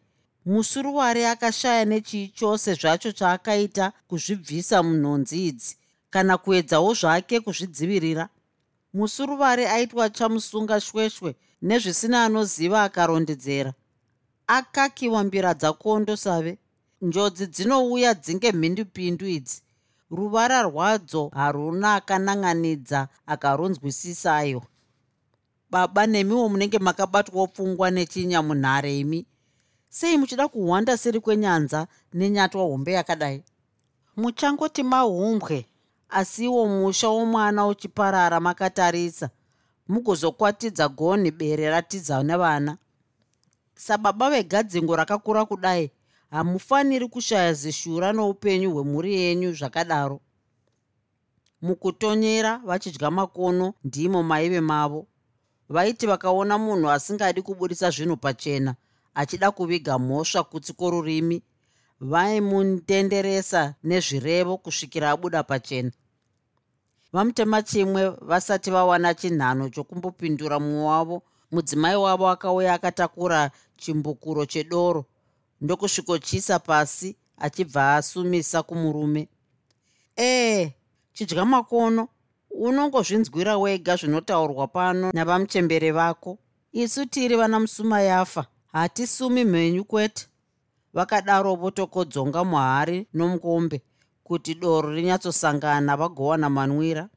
musuruwari 0.48 1.24
akashaya 1.24 1.84
nechii 1.84 2.28
chose 2.28 2.74
zvacho 2.74 3.12
chaakaita 3.12 3.92
kuzvibvisa 4.08 4.82
munhonzi 4.82 5.46
idzi 5.48 5.76
kana 6.10 6.38
kuedzawo 6.38 6.94
zvake 6.94 7.40
kuzvidzivirira. 7.40 8.28
Musuruwari 8.94 9.64
aitwa 9.66 10.10
chamusunga 10.10 10.80
shweshwe 10.80 11.30
nezvisina 11.62 12.24
anoziva 12.24 12.82
akarondedzera. 12.82 13.72
Akakiwa 14.46 15.24
mbira 15.24 15.54
dzakondo 15.54 16.16
save. 16.16 16.58
Njodzi 17.02 17.46
dzinouya 17.46 18.14
dzinge 18.14 18.52
mhindupindu 18.52 19.26
idzi. 19.26 19.62
Ruvara 20.10 20.62
rwadzo 20.62 21.30
haruna 21.34 21.94
akanan'anidza 21.94 23.08
akarunzwisisayo 23.26 24.62
baba 25.70 26.06
nemiwo 26.06 26.48
munenge 26.48 26.78
makabatwawo 26.78 27.46
pfungwa 27.46 27.90
nechinya 27.90 28.42
munhare 28.42 28.98
imi 28.98 29.26
sei 29.88 30.18
muchida 30.18 30.48
kuhwanda 30.48 30.96
seri 30.96 31.20
kwenyanza 31.20 31.86
nenyatwa 32.12 32.62
hombe 32.62 32.92
yakadai? 32.92 33.44
Muchangoti 34.16 34.82
mahumbwe 34.82 35.66
asiwo 36.08 36.66
musha 36.66 37.08
womwana 37.08 37.66
uchiparara 37.66 38.40
makatarisa 38.40 39.30
mugozokwatidza 39.88 40.88
gonhi 40.88 41.30
bere 41.30 41.70
ratidza 41.70 42.22
nevana. 42.22 42.76
Sababa 43.74 44.30
vegadzingo 44.30 44.96
rakakura 44.96 45.44
kudai 45.44 45.90
hamufaniri 46.30 47.08
kushaya 47.08 47.52
zishura 47.52 48.12
noupenyu 48.12 48.70
hwemhuri 48.74 49.14
yenyu 49.14 49.52
zvakadaro. 49.52 50.20
Mukutonyera 51.62 52.58
vachidya 52.64 53.10
makono 53.10 53.74
ndimo 53.84 54.22
maive 54.22 54.60
mavo. 54.60 55.06
Vaiti 55.68 56.06
vakaona 56.06 56.58
munhu 56.58 56.90
asingadi 56.90 57.42
kuburisa 57.42 57.90
zvinhu 57.90 58.16
pachena 58.16 58.74
achida 59.14 59.50
kuviga 59.50 59.98
mhosva 59.98 60.44
kutsi 60.44 60.72
kworurimi 60.72 61.42
vaimundenderesa 62.00 63.74
nezvirevo 63.84 64.56
kusvikira 64.56 65.10
abuda 65.10 65.42
pachena. 65.42 65.92
Vamutema 67.12 67.62
chimwe 67.62 68.08
vasati 68.08 68.70
vawana 68.70 69.14
chinhano 69.14 69.68
chokumbopindura 69.68 70.60
mumwe 70.60 70.84
wavo 70.84 71.22
mudzimai 71.50 71.96
wavo 71.96 72.28
akauya 72.28 72.74
akatakura 72.74 73.50
chimbukuro 73.76 74.46
chedoro 74.46 75.04
ndokusvikochisa 75.60 76.58
pasi 76.58 77.16
achibva 77.38 77.96
asumisa 77.96 78.62
kumurume. 78.62 79.28
Ee 80.18 80.72
chidya 81.12 81.44
makono 81.44 82.08
unongozvinzwira 82.50 83.58
wega 83.58 83.96
zvinotaurwa 83.96 84.66
pano 84.66 85.10
navamuchembere 85.14 85.90
vako. 85.92 86.38
Isu 86.72 87.06
tiri 87.06 87.36
vana 87.36 87.60
musuma 87.60 88.00
yafa 88.00 88.46
hatisumi 88.78 89.44
mhenyu 89.44 89.84
kwete. 89.84 90.26
Vakadaro 90.94 91.54
votokodzonga 91.54 92.44
muhari 92.44 93.06
nomukombe 93.14 93.82
kuti 94.24 94.54
doro 94.54 94.88
rinyatsosangana 94.94 95.96
vagowana 95.96 96.50
manwira 96.50 97.08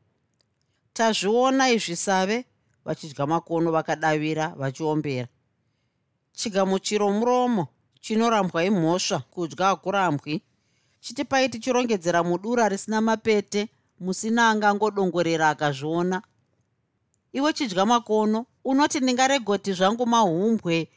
tazviona 0.93 1.69
izvi 1.69 1.95
save 1.95 2.45
vachidya 2.85 3.25
makono 3.27 3.71
vakadavira 3.71 4.47
vachiombera. 4.59 5.27
Chigamuchiro 6.33 7.11
muromo 7.11 7.67
chinorambwa 8.01 8.63
imhosva 8.63 9.19
kudya 9.19 9.65
hakurambwi. 9.65 10.41
Chitipai 11.01 11.49
tichirongedzera 11.49 12.23
mudura 12.23 12.69
risina 12.69 13.01
mapete 13.01 13.69
musina 13.99 14.49
angangodongorera 14.49 15.49
akazviona. 15.49 16.21
Iwe 17.33 17.53
chidya 17.53 17.85
makono 17.85 18.45
unoti 18.65 18.99
ndingaregoti 18.99 19.73
zvangu 19.73 20.05
mahumbwe 20.05 20.89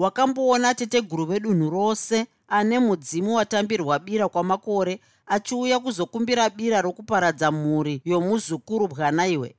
wakamboona 0.00 0.74
teteguru 0.74 1.24
vedunhu 1.26 1.70
rose 1.70 2.26
ane 2.48 2.78
mudzimu 2.78 3.34
watambirwa 3.34 3.98
bira 3.98 4.28
kwamakore 4.28 5.00
achiuya 5.26 5.80
kuzokumbira 5.80 6.50
bira 6.50 6.80
rokuparadza 6.82 7.50
mhuri 7.52 8.02
yomuzukuru 8.04 8.88
bwana 8.88 9.26
iwe. 9.26 9.54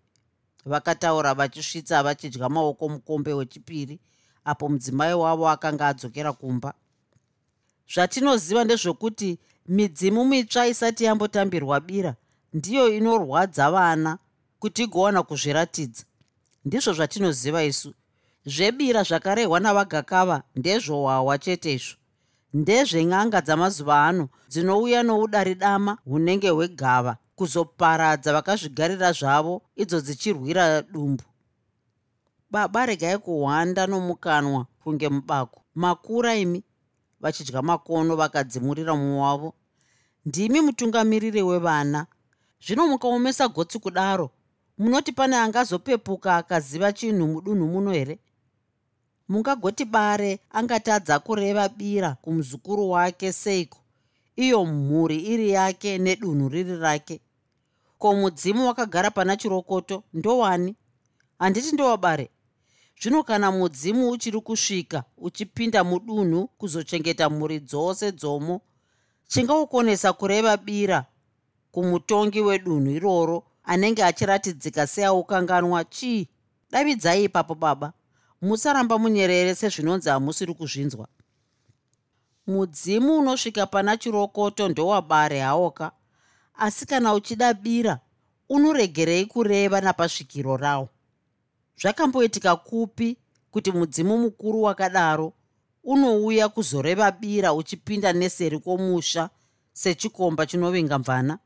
Vakataura 0.66 1.34
vachisvitsa 1.34 2.04
vachidya 2.04 2.50
maoko 2.50 2.90
mukombe 2.90 3.34
wechipiri 3.34 4.00
apo 4.46 4.70
mudzimai 4.70 5.14
wavo 5.14 5.50
akanga 5.50 5.88
adzokera 5.88 6.34
kumba. 6.34 6.74
Zvatinoziva 7.94 8.64
ndezvokuti 8.64 9.40
midzimu 9.68 10.26
mitsva 10.26 10.68
isati 10.68 11.04
yambotambirwa 11.04 11.80
bira 11.80 12.16
ndiyo 12.54 12.90
inorwadza 12.90 13.72
vana 13.72 14.18
kuti 14.60 14.84
igowana 14.84 15.24
kuzviratidza. 15.24 16.04
Ndizvo 16.66 16.94
zvatinoziva 16.94 17.64
isu 17.64 17.94
zvebira 18.46 19.04
zvakarehwa 19.04 19.60
navagakava 19.60 20.44
ndezvohwahwa 20.56 21.38
chete 21.38 21.74
izvo. 21.74 21.96
Ndezven'anga 22.54 23.42
dzamazuva 23.42 24.06
ano 24.08 24.30
dzinouya 24.50 25.04
noudari 25.04 25.56
dama 25.56 25.98
hunenge 26.06 26.50
hwegava 26.50 27.18
kuzoparadza 27.36 28.34
vakazvigarira 28.34 29.12
zvavo 29.12 29.62
idzo 29.76 30.02
dzichirwira 30.02 30.82
dumbu. 30.82 31.24
Baba 32.52 32.86
regai 32.86 33.18
kuhwanda 33.18 33.88
nomukanwa 33.88 34.66
kunge 34.84 35.10
mubako. 35.10 35.62
Makura 35.76 36.36
imi 36.36 36.64
vachidya 37.22 37.62
makono 37.62 38.16
vakadzimurira 38.16 38.96
mumwe 38.96 39.22
wavo. 39.22 39.54
Ndimi 40.26 40.62
mutungamiriri 40.62 41.42
wevana. 41.42 42.06
Zvino 42.66 42.88
mukaomesa 42.88 43.48
gotsi 43.48 43.80
kudaro 43.80 44.30
munoti 44.78 45.12
pane 45.12 45.38
angazopepuka 45.38 46.36
akaziva 46.36 46.94
chinhu 46.94 47.28
mudunhu 47.28 47.68
muno 47.68 47.92
here 47.92 48.20
mungagoti 49.32 49.86
bare 49.86 50.40
angatadza 50.52 51.20
kureva 51.20 51.70
bira 51.70 52.16
kumuzukuru 52.22 52.90
wake 52.90 53.32
seiko? 53.34 53.80
Iyo 54.36 54.66
mhuri 54.66 55.18
iri 55.20 55.50
yake 55.50 55.98
nedunhu 55.98 56.50
riri 56.50 56.78
rake. 56.78 57.20
Ko 57.98 58.16
mudzimu 58.16 58.68
wakagara 58.68 59.12
pana 59.12 59.38
chirokoto 59.38 60.04
ndowani? 60.14 60.76
Handiti 61.40 61.72
ndowabare 61.72 62.30
zvino 63.02 63.24
kana 63.24 63.52
mudzimu 63.52 64.10
uchiri 64.10 64.42
kusvika 64.42 65.04
uchipinda 65.18 65.84
mudunhu 65.84 66.48
kuzochengeta 66.48 67.30
mhuri 67.30 67.60
dzose 67.60 68.12
dzomo 68.12 68.62
chingaukonesa 69.28 70.14
kureva 70.14 70.58
bira 70.58 71.06
kumutongi 71.72 72.42
wedunhu 72.42 72.92
iroro 72.92 73.44
anenge 73.64 74.04
achiratidzika 74.04 74.88
seaukanganwa 74.88 75.84
chii? 75.84 76.28
Davidzai 76.72 77.24
ipapo 77.24 77.56
baba 77.56 77.94
musaramba 78.42 78.98
munyerere 78.98 79.56
sezvinonzi 79.56 80.10
hamusiri 80.10 80.54
kuzvinzwa. 80.54 81.08
Mudzimu 82.48 83.20
unosvika 83.20 83.66
pana 83.66 83.98
chirokoto 83.98 84.70
ndowabare 84.70 85.40
hawoka 85.40 85.92
asi 86.56 86.86
kana 86.86 87.14
uchida 87.14 87.54
bira 87.54 88.00
unoregerei 88.50 89.26
kureva 89.26 89.82
napasvikiro 89.82 90.58
rawo 90.58 90.90
zvakamboitika 91.82 92.56
kupi 92.56 93.18
kuti 93.52 93.72
mudzimu 93.72 94.18
mukuru 94.18 94.62
wakadaro 94.64 95.34
unouya 95.84 96.50
kuzoreva 96.50 97.12
bira 97.12 97.54
uchipinda 97.54 98.14
neseri 98.14 98.60
kwomusha 98.60 99.30
sechikomba 99.74 100.46
chinovinga 100.46 101.00
mvana? 101.00 101.40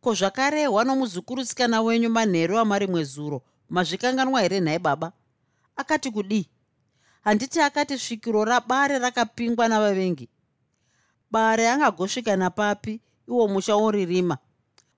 Ko 0.00 0.14
zvakarehwa 0.14 0.84
nomuzukurusikana 0.84 1.82
wenyu 1.82 2.10
manheru 2.10 2.58
amari 2.58 2.86
mwezuro 2.86 3.42
mazvikanganwa 3.68 4.40
here 4.40 4.60
nhai 4.60 4.78
baba 4.78 5.12
akati 5.80 6.10
kudii? 6.10 6.48
Handiti 7.24 7.60
akati 7.60 7.98
svikiro 7.98 8.44
rabare 8.44 8.98
rakapingwa 8.98 9.68
navavengi. 9.68 10.28
Bare 11.30 11.68
angagosvika 11.70 12.36
napapi 12.36 13.00
iwo 13.28 13.48
musha 13.48 13.76
woririma. 13.76 14.38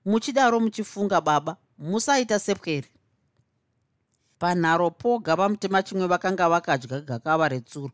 Muchidaro 0.05 0.59
muchifunga 0.59 1.21
baba. 1.21 1.57
Musaita 1.77 2.39
sepweri. 2.39 2.87
Panharo 4.39 4.91
poga 4.91 5.37
pamutima 5.37 5.83
chimwe 5.83 6.07
vakanga 6.07 6.49
vakadya 6.49 7.01
gakava 7.01 7.49
retsuro. 7.49 7.91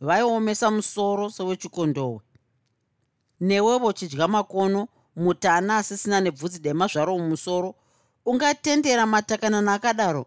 Vaiomesa 0.00 0.70
musoro 0.70 1.30
sewechikondohwe 1.30 2.20
newevo 3.40 3.92
chidya 3.92 4.28
makono 4.28 4.88
mutana 5.16 5.76
asisina 5.76 6.20
nebvudzi 6.20 6.58
dema 6.58 6.86
zvaro 6.86 7.18
mumusoro 7.18 7.74
ungatendera 8.26 9.06
matakanana 9.06 9.74
akadaro 9.74 10.26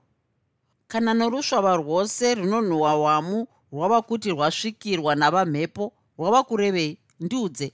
kana 0.93 1.13
norusvava 1.13 1.75
rwose 1.75 2.35
runonhuhwa 2.35 2.95
wamu 2.95 3.47
rwava 3.71 4.01
kuti 4.01 4.29
rwasvikirwa 4.31 5.15
navamhepo 5.15 5.93
rwava 6.17 6.43
kurevei 6.43 6.97
ndiudze. 7.19 7.73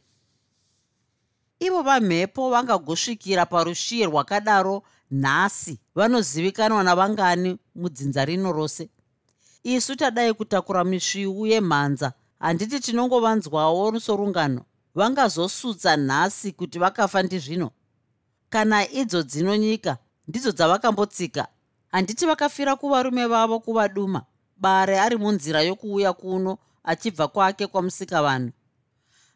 Ivo 1.59 1.81
vamhepo 1.81 2.49
vangagosvikira 2.49 3.45
parushiye 3.45 4.05
rwakadaro 4.05 4.83
nhasi 5.11 5.79
vanozivikanwa 5.95 6.83
navangani 6.83 7.57
mudzinza 7.75 8.25
rino 8.25 8.51
rose. 8.53 8.89
Isu 9.63 9.95
tadai 9.95 10.33
kutakura 10.33 10.83
misviu 10.83 11.47
yemhanza 11.47 12.13
handiti 12.39 12.79
tinongovanzwawo 12.79 13.99
sorungano 13.99 14.61
vangazosutsa 14.95 15.97
nhasi 15.97 16.51
kuti 16.51 16.79
vakafa 16.79 17.23
ndizvino. 17.23 17.71
Kana 18.49 18.91
idzo 18.91 19.23
dzino 19.23 19.55
nyika 19.57 19.97
ndidzo 20.27 20.51
dzavakambotsika 20.51 21.47
handiti 21.91 22.25
vakafira 22.25 22.75
kuvarume 22.75 23.27
vavo 23.27 23.59
kuvaduma 23.59 24.25
bare 24.57 24.99
ari 24.99 25.17
munzira 25.17 25.61
yokuuya 25.61 26.13
kuno 26.13 26.57
achibva 26.83 27.27
kwake 27.27 27.67
kwamusika 27.67 28.21
vanhu. 28.21 28.51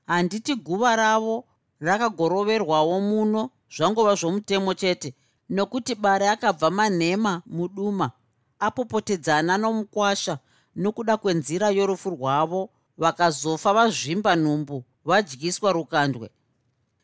Handiti 0.05 0.55
guva 0.55 0.95
ravo 0.95 1.45
rakagoroverwawo 1.79 3.01
muno 3.01 3.49
zvangova 3.75 4.15
zvomutemo 4.15 4.73
chete 4.73 5.13
nokuti 5.49 5.95
bare 5.95 6.29
akabva 6.29 6.69
manhema 6.69 7.41
muduma 7.45 8.11
apopotedzana 8.59 9.57
nomukwasha 9.57 10.37
nokuda 10.75 11.17
kwenzira 11.17 11.69
yorufu 11.69 12.09
rwavo 12.09 12.69
vakazofa 12.97 13.73
vazvimba 13.73 14.35
nhumbu 14.35 14.83
vadyiswa 15.05 15.71
rukandwe. 15.71 16.29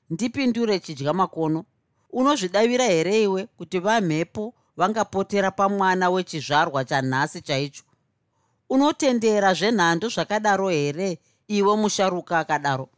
Ndipindure 0.09 0.79
chidya 0.79 1.13
makono. 1.13 1.65
Unozvidavira 2.11 2.85
here 2.85 3.23
iwe 3.23 3.45
kuti 3.45 3.79
vamhepo 3.79 4.53
vangapotera 4.79 5.51
pamwana 5.51 6.09
wechizvarwa 6.09 6.85
chanhasi 6.85 7.41
chaicho 7.41 7.83
unotendera 8.69 9.53
zvenhando 9.53 10.07
zvakadaro 10.09 10.69
here 10.69 11.19
iwe 11.47 11.75
musharuka 11.81 12.39
akadaro? 12.39 12.89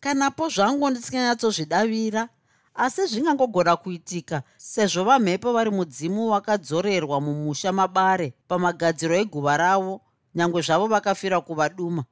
Kanapo 0.00 0.48
zvangu 0.48 0.90
ndisinganyatsozvidavira 0.90 2.28
asi 2.74 3.06
zvingangogona 3.06 3.76
kuitika 3.76 4.42
sezvo 4.56 5.04
vamhepo 5.04 5.52
vari 5.52 5.70
mudzimu 5.70 6.30
wakadzorerwa 6.30 7.20
mumusha 7.20 7.72
mabare 7.72 8.32
pamagadziro 8.48 9.14
eguva 9.16 9.56
ravo 9.56 10.00
nyange 10.34 10.60
zvavo 10.60 10.86
vakafira 10.86 11.40
kuvaduma. 11.40 12.04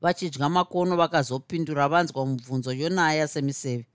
Vachidya 0.00 0.48
makono 0.48 0.96
vakazopindura 0.96 1.88
vanzwa 1.88 2.26
mubvunzo 2.26 2.72
yonaya 2.72 3.28
semiseve. 3.28 3.86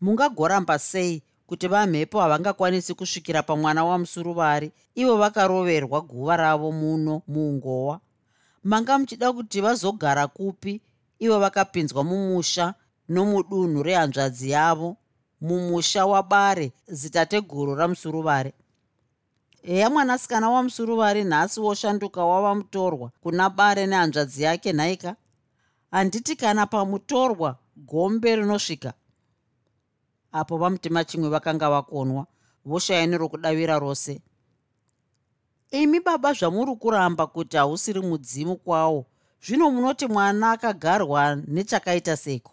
Mungagoramba 0.00 0.78
sei 0.78 1.22
kuti 1.46 1.68
vamhepo 1.68 2.20
havangakwanisi 2.20 2.94
kusvikira 2.94 3.42
pamwana 3.42 3.84
wamusuruvari 3.84 4.72
ivo 4.94 5.16
vakaroverwa 5.16 6.00
guva 6.00 6.36
ravo 6.36 6.72
muno 6.72 7.22
muungowa. 7.28 8.00
Manga 8.64 8.98
muchida 8.98 9.32
kuti 9.32 9.60
vazogara 9.60 10.26
kupi 10.26 10.80
ivo 11.18 11.38
vakapinzwa 11.38 12.04
mumusha 12.04 12.74
nomudunhu 13.08 13.82
rehanzvadzi 13.82 14.50
yavo 14.50 14.96
mumusha 15.40 16.06
wabare 16.06 16.72
zitateguru 16.88 17.74
ramusuruvari 17.74 18.52
heya 19.62 19.90
mwanasikana 19.90 20.50
wamusuruvari 20.50 21.24
nhasi 21.24 21.60
woshanduka 21.60 22.24
wava 22.24 22.54
mutorwa 22.54 23.10
kuna 23.20 23.50
bare 23.50 23.86
nehanzvadzi 23.86 24.42
yake 24.42 24.72
nhaika 24.72 25.16
handiti 25.90 26.36
kana 26.36 26.66
pamutorwa 26.66 27.56
gombe 27.76 28.36
rinosvika 28.36 28.92
apo 30.38 30.56
vamutima 30.56 31.04
chimwe 31.04 31.28
vakanga 31.28 31.70
vakonwa 31.70 32.26
voshaya 32.64 33.06
nerokudavira 33.06 33.78
rose. 33.78 34.20
Imi 35.70 36.00
baba 36.00 36.32
zvamuri 36.32 36.76
kuramba 36.76 37.26
kuti 37.26 37.56
hausiri 37.56 38.00
mudzimu 38.00 38.56
kwawo 38.56 39.06
zvino 39.44 39.70
munoti 39.70 40.06
mwana 40.06 40.50
akagarwa 40.50 41.36
nechakaita 41.36 42.16
seko 42.16 42.52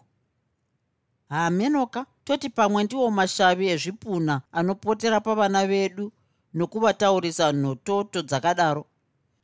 hamenoka 1.28 2.06
toti 2.24 2.50
pamwe 2.50 2.84
ndiwo 2.84 3.10
mashavi 3.10 3.68
ezvipuna 3.68 4.42
anopotera 4.52 5.20
pavana 5.20 5.66
vedu 5.66 6.12
nokuvataurisa 6.54 7.52
nhototo 7.52 8.22
dzakadaro. 8.22 8.84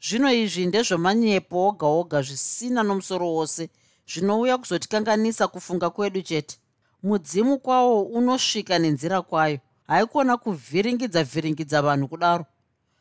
Zvino 0.07 0.33
izvi 0.33 0.67
ndezvemanyepo 0.67 1.57
oga 1.69 1.87
oga 1.87 2.23
zvisina 2.23 2.83
nomusoro 2.83 3.27
wose 3.37 3.71
zvinouya 4.11 4.59
kuzotikanganisa 4.59 5.49
kufunga 5.49 5.91
kwedu 5.91 6.23
chete 6.23 6.57
mudzimu 7.03 7.59
kwawo 7.59 8.03
unosvika 8.03 8.79
nenzira 8.79 9.23
kwayo. 9.23 9.59
Haikona 9.87 10.37
kuvhiringidza 10.37 11.25
vhiringidza 11.25 11.83
vanhu 11.83 12.09
kudaro. 12.09 12.47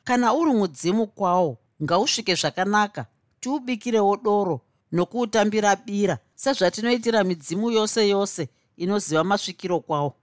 Kana 0.03 0.33
uri 0.33 0.51
mudzimu 0.53 1.07
kwawo 1.07 1.57
ngausvike 1.83 2.35
zvakanaka 2.35 3.05
tiubikirewo 3.39 4.17
doro 4.17 4.61
nokuutambira 4.91 5.75
bira 5.75 6.17
sezvatinoitira 6.35 7.23
midzimu 7.23 7.71
yose 7.71 8.09
yose 8.09 8.49
inoziva 8.77 9.23
masvikiro 9.23 9.79
kwawo. 9.79 10.13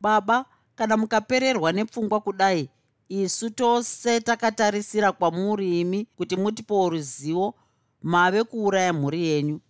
Baba 0.00 0.44
kana 0.74 0.96
mukapererwa 0.96 1.72
nepfungwa 1.72 2.20
kudai 2.20 2.68
isu 3.08 3.50
tose 3.50 4.20
takatarisira 4.20 5.12
kwamuri 5.12 5.80
imi 5.80 6.04
kuti 6.16 6.36
mutipowo 6.36 6.88
ruzivo 6.90 7.54
mave 8.02 8.44
kuuraya 8.44 8.92
mhuri 8.92 9.26
yenyu 9.26 9.60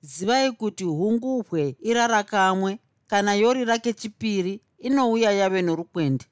zivai 0.00 0.52
kuti 0.52 0.84
hunguhwe 0.84 1.76
irara 1.80 2.22
kamwe 2.22 2.78
kana 3.06 3.34
yori 3.34 3.64
rake 3.64 3.92
chipiri 3.92 4.60
inouya 4.78 5.32
yave 5.32 5.62
norukwende. 5.62 6.24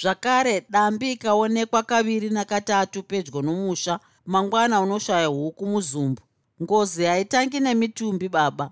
Zvakare 0.00 0.66
dambi 0.70 1.12
ikaonekwa 1.12 1.82
kaviri 1.82 2.30
nakatatu 2.30 3.02
pedyo 3.02 3.42
nomusha 3.42 4.00
mangwana 4.26 4.80
unoshaya 4.80 5.26
huku 5.26 5.66
muzumbu. 5.66 6.22
Ngozi 6.62 7.04
haitangi 7.04 7.60
nemitumbi 7.60 8.28
baba. 8.28 8.70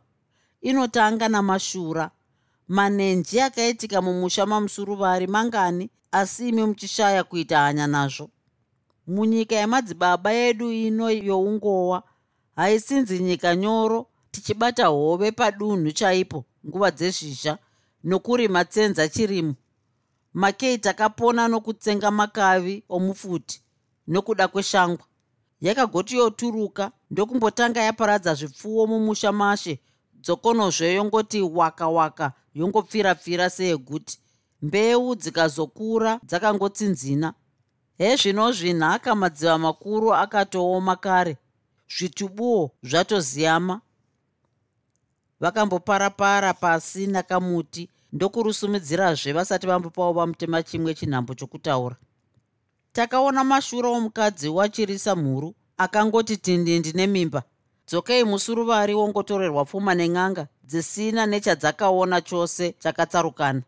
Inotanga 0.60 1.28
namashura. 1.28 2.10
Manenji 2.68 3.40
akaitika 3.40 4.02
mumusha 4.02 4.46
mamusuruvari 4.46 5.26
mangani 5.26 5.90
asi 6.12 6.48
imi 6.48 6.64
muchishaya 6.66 7.24
kuita 7.24 7.58
hanya 7.58 7.86
nazvo. 7.86 8.30
Munyika 9.06 9.56
yemadzibaba 9.56 10.32
edu 10.34 10.72
ino 10.72 11.10
youngowa. 11.10 12.02
Haisinzi 12.56 13.18
nyika 13.18 13.56
nyoro 13.56 14.06
tichibata 14.36 14.86
hove 14.86 15.32
padunhu 15.32 15.92
chaipo 15.92 16.44
nguva 16.66 16.90
dzezhizha 16.90 17.58
nokurima 18.04 18.64
tsenza 18.64 19.08
chirimo. 19.08 19.54
Makei 20.34 20.78
takapona 20.78 21.48
nokutsenga 21.48 22.10
makavi 22.10 22.84
omufuti 22.88 23.62
nokuda 24.06 24.48
kweshangwa. 24.48 25.06
Yakagoti 25.60 26.16
yoturuka 26.16 26.92
ndokumbotanga 27.10 27.80
yaparadza 27.80 28.34
zvipfuwo 28.34 28.86
mumusha 28.86 29.32
mashe 29.32 29.80
dzokonozve 30.22 30.94
yongoti 30.94 31.42
waka 31.42 31.88
waka 31.88 32.32
yongopfira-pfira 32.54 33.50
seyeguti. 33.50 34.18
Mbeu 34.62 35.14
dzikazokura 35.14 36.20
dzakangotsinzina. 36.28 37.34
Hezvino 37.98 38.52
zvinhaka 38.52 39.14
madziva 39.14 39.58
makuru 39.58 40.14
akatooma 40.14 40.96
kare. 40.96 41.36
Zvitubuwo 41.88 42.70
zvatoziyama 42.82 43.80
vakamboparapara 45.40 46.54
pasi 46.54 47.06
nakamuti. 47.06 47.88
Ndokurusumidzirazve 48.12 49.32
vasati 49.32 49.66
vambopawo 49.66 50.12
vamutema 50.12 50.62
chimwe 50.62 50.94
chinhambo 50.94 51.34
chokutaura. 51.34 51.96
Takaona 52.92 53.44
mashuro 53.44 53.92
omukadzi 53.92 54.48
wachirisa 54.48 55.16
mhuru 55.16 55.54
akangoti 55.76 56.36
tindindi 56.36 56.92
nemimba 56.92 57.42
dzokei 57.88 58.24
musuruvari 58.24 58.94
wongotorerwa 58.94 59.64
pfuma 59.64 59.94
nen'anga 59.94 60.46
dzisina 60.64 61.26
nechadzakaona 61.26 62.20
chose 62.20 62.74
chakatsarukana. 62.78 63.62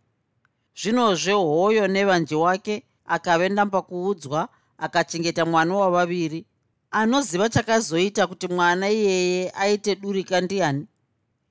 Zvinozve 0.81 1.33
hoyo 1.33 1.89
nevanje 1.89 2.35
wake 2.35 2.83
akave 3.07 3.49
ndamba 3.49 3.83
kuudzwa 3.83 4.49
akachengeta 4.79 5.45
mwana 5.47 5.75
wavaviri. 5.75 6.45
Anoziva 6.91 7.49
chakazoita 7.49 8.27
kuti 8.27 8.49
mwana 8.49 8.91
iyeye 8.91 9.51
aite 9.51 9.95
durika 9.95 10.41
ndiani 10.41 10.87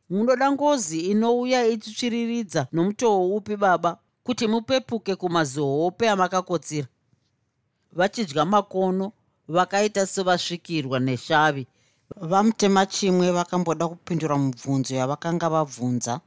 munoda 0.09 0.51
ngozi 0.51 0.99
inouya 1.11 1.65
ichitsviriridza 1.67 2.67
nomutoo 2.71 3.35
upi 3.35 3.55
baba? 3.57 3.97
Kuti 4.23 4.47
mupepuke 4.47 5.15
kumazihope 5.15 6.09
amakakotsira. 6.09 6.87
Vachidya 7.93 8.45
makono 8.45 9.11
vakaita 9.47 10.05
sevasvikirwa 10.05 10.99
neshavi. 10.99 11.67
Vamutema 12.15 12.85
chimwe 12.85 13.31
vakamboda 13.31 13.87
kupindura 13.87 14.37
mubvunzo 14.37 14.95
yavakanga 14.95 15.49
vabvunza. 15.49 16.19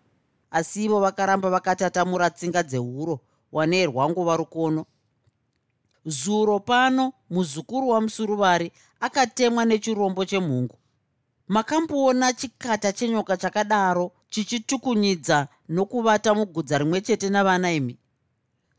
Asi 0.51 0.85
ivo 0.85 1.01
vakaramba 1.01 1.51
vakatatamura 1.51 2.31
tsinga 2.31 2.62
dzeuro 2.62 3.20
wanei 3.53 3.87
rwanguva 3.87 4.37
rukono 4.37 4.87
zuro 6.07 6.59
pano 6.61 7.12
muzukuru 7.31 7.89
wamusuruvari 7.89 8.72
akatemwa 9.01 9.64
nechirombo 9.64 10.24
chemhungu 10.24 10.76
makamboona 11.51 12.33
chikata 12.33 12.93
chenyoka 12.93 13.37
chakadaro 13.37 14.13
chichitukunyidza 14.29 15.49
nokuvata 15.69 16.35
mugudza 16.35 16.79
rimwe 16.79 17.01
chete 17.01 17.29
navana 17.29 17.73
imi. 17.73 17.99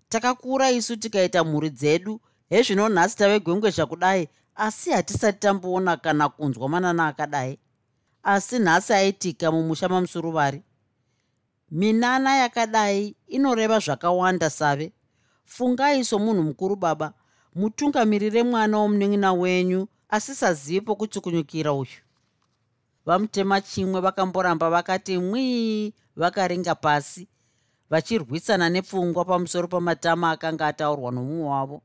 Takakura 0.10 0.72
isu 0.72 0.96
tikaita 0.96 1.44
mhuri 1.44 1.70
dzedu 1.70 2.22
hezvino 2.50 2.90
nhasi 2.90 3.18
tave 3.18 3.40
gwengwe 3.40 3.70
zvakudai 3.72 4.30
asi 4.56 4.92
hatisati 4.92 5.40
tamboona 5.40 5.98
kana 5.98 6.30
kunzwa 6.30 6.70
manana 6.70 7.08
akadai. 7.08 7.60
Asi 8.24 8.60
nhasi 8.60 8.94
aitika 8.94 9.52
mumusha 9.52 9.90
mamusuruvari 9.90 10.64
minana 11.72 12.36
yakadai 12.36 13.16
inoreva 13.28 13.80
zvakawanda 13.80 14.50
save. 14.50 14.94
Fungai 15.46 16.04
somunhu 16.04 16.44
mukuru 16.44 16.76
baba. 16.76 17.14
Mutungamirire 17.56 18.44
mwana 18.44 18.78
womunin'ina 18.78 19.34
wenyu 19.34 19.88
asisazivi 20.10 20.82
pokuchukunyukira 20.82 21.74
uyu 21.74 22.00
vamutema 23.06 23.62
chimwe 23.62 24.02
vakamboramba 24.02 24.70
vakati 24.70 25.18
mwii 25.18 25.93
vakaringa 26.16 26.76
pasi 26.76 27.28
vachirwisana 27.89 28.70
nepfungwa 28.70 29.26
pamusoro 29.26 29.68
pamatama 29.68 30.32
akanga 30.32 30.68
ataurwa 30.68 31.12
nomumwe 31.12 31.47
wavo. 31.49 31.82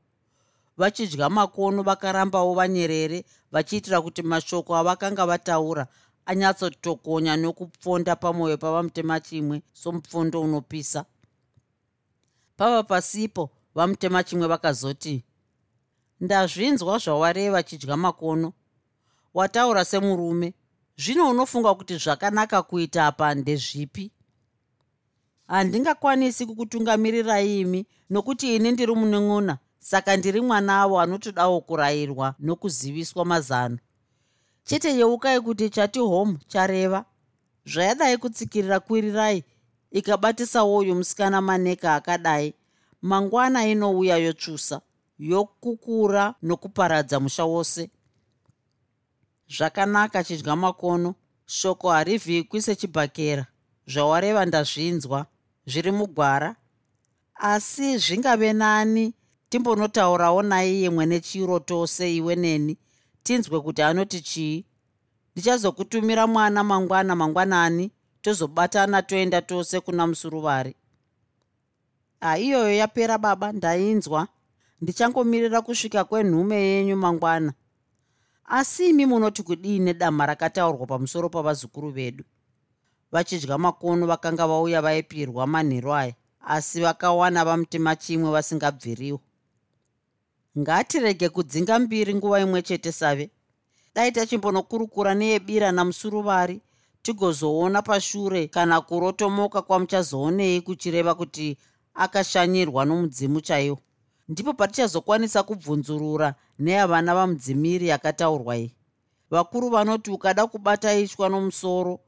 Vachidya 0.77 1.29
makono 1.29 1.83
vakarambawo 1.83 2.53
vanyerere 2.53 3.25
vachiitira 3.51 4.01
kuti 4.01 4.21
mashoko 4.21 4.75
avakanga 4.75 5.25
vataura 5.25 5.87
anyatsotokonya 6.25 7.37
nokupfonda 7.37 8.15
pamwoyo 8.15 8.57
pavamutema 8.57 9.19
chimwe 9.19 9.61
somupfondo 9.73 10.41
unopisa. 10.41 11.05
Pava 12.57 12.83
pasipo 12.83 13.49
vamutema 13.75 14.23
chimwe 14.23 14.47
vakazoti 14.47 15.23
ndazvinzwa 16.21 16.97
zvawareva 16.97 17.63
chidya 17.63 17.97
makono. 17.97 18.53
Wataura 19.33 19.85
semurume 19.85 20.53
zvino 20.97 21.29
unofunga 21.29 21.75
kuti 21.75 21.97
zvakanaka 21.97 22.61
kuita 22.63 23.05
apa 23.07 23.35
ndezvipi? 23.35 24.11
Handingakwanisi 25.47 26.45
kukutungamirirai 26.45 27.59
imi 27.59 27.85
nokuti 28.09 28.55
ini 28.55 28.71
ndiri 28.71 28.95
munun'una 28.95 29.57
saka 29.79 30.17
ndiri 30.17 30.41
mwana 30.41 30.81
avo 30.81 30.99
anotodawo 30.99 31.61
kurayirwa 31.61 32.35
nokuziviswa 32.39 33.25
mazano. 33.25 33.77
Chete 34.63 34.97
yeukai 34.97 35.41
kuti 35.41 35.69
chati 35.69 35.99
home 35.99 36.37
chareva. 36.47 37.05
Zvayadai 37.65 38.17
kutsikirira 38.17 38.79
kwirirai 38.79 39.43
ikabatisawo 39.91 40.77
uyu 40.77 40.95
musikana 40.95 41.41
maneka 41.41 41.95
akadai. 41.95 42.53
Mangwana 43.01 43.67
inouya 43.67 44.17
yotsvusa 44.17 44.81
yokukura 45.19 46.35
nokuparadza 46.41 47.19
musha 47.19 47.45
wose 47.45 47.89
zvakanaka 49.49 50.23
chidya 50.23 50.55
makono 50.55 51.15
shoko 51.45 51.89
harivhikwi 51.89 52.61
sechibhakera 52.61 53.45
zvawareva 53.87 54.45
ndazvinzwa 54.45 55.25
zviri 55.67 55.91
mugwara. 55.91 56.55
Asi 57.35 57.97
zvingave 57.97 58.53
nani 58.53 59.13
timbonotaurawo 59.49 60.41
naiye 60.43 60.89
mwene 60.89 61.19
chiro 61.19 61.59
tose 61.59 62.15
iwe 62.15 62.35
neni 62.35 62.77
tinzwe 63.23 63.61
kuti 63.61 63.81
anoti 63.81 64.21
chii? 64.21 64.65
Ndichazokutumira 65.31 66.27
mwana 66.27 66.63
mangwana 66.63 67.15
mangwanani 67.15 67.91
tozobatana 68.21 69.01
toenda 69.01 69.41
tose 69.41 69.79
kuna 69.79 70.07
musuruvari. 70.07 70.75
Haiyoyo 72.19 72.73
yapera 72.75 73.17
baba 73.17 73.51
ndainzwa. 73.51 74.27
Ndichangomirira 74.81 75.61
kusvika 75.61 76.03
kwenhume 76.03 76.55
yenyu 76.55 76.95
mangwana 76.95 77.53
asi 78.47 78.89
imi 78.89 79.05
munoti 79.05 79.43
kudii 79.43 79.79
nedama 79.79 80.25
rakataurwa 80.25 80.87
pamusoro 80.87 81.29
pavazukuru 81.29 81.89
vedu? 81.91 82.23
Vachidya 83.11 83.57
makono 83.57 84.07
vakanga 84.07 84.47
vauya 84.47 84.81
vaipirwa 84.81 85.47
manheru 85.47 85.93
aya 85.93 86.13
asi 86.41 86.81
vakawana 86.81 87.45
vamutema 87.45 87.95
chimwe 87.95 88.31
vasingabviriwo. 88.31 89.19
Ngatirege 90.59 91.29
kudzinga 91.29 91.79
mbiri 91.79 92.15
nguva 92.15 92.39
imwe 92.39 92.61
chete 92.61 92.91
save. 92.91 93.29
Dai 93.95 94.11
tachimbonokurukura 94.11 95.15
neyebira 95.15 95.71
namusuruvari 95.71 96.61
tigozoona 97.01 97.81
pashure 97.81 98.47
kana 98.47 98.81
kurotomoka 98.81 99.61
kwamuchazoonei 99.61 100.61
kuchireva 100.61 101.15
kuti 101.15 101.57
akashanyirwa 101.93 102.85
nomudzimu 102.85 103.41
chaiwo 103.41 103.79
ndipo 104.29 104.53
patichazokwanisa 104.53 105.43
kubvunzurura 105.43 106.35
neyavana 106.59 107.15
vamudzimiri 107.15 107.87
yakataurwa 107.87 108.57
iyi. 108.57 108.75
Vakuru 109.31 109.69
vanoti 109.69 110.11
ukada 110.11 110.47
kubata 110.47 110.93
itwa 110.93 111.29
nomusoro 111.29 111.99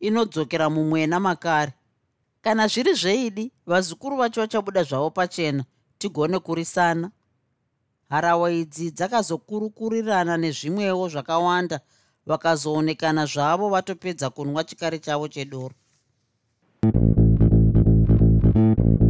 inodzokera 0.00 0.70
mumwena 0.70 1.20
makare. 1.20 1.72
Kana 2.42 2.66
zviri 2.66 2.94
zveidi 2.94 3.52
vazukuru 3.66 4.16
vacho 4.16 4.40
vachabuda 4.40 4.82
zvavo 4.82 5.10
pachena 5.10 5.64
tigone 5.98 6.38
kurisana. 6.38 7.10
Harawa 8.08 8.50
idzi 8.50 8.90
dzakazokurukurirana 8.90 10.36
nezvimwewo 10.36 11.08
zvakawanda 11.08 11.80
vakazoonekana 12.26 13.26
zvavo 13.26 13.68
vatopedza 13.68 14.30
kunwa 14.30 14.64
chikari 14.64 14.98
chavo 14.98 15.28
chedoro. 15.28 15.74
I 18.52 19.09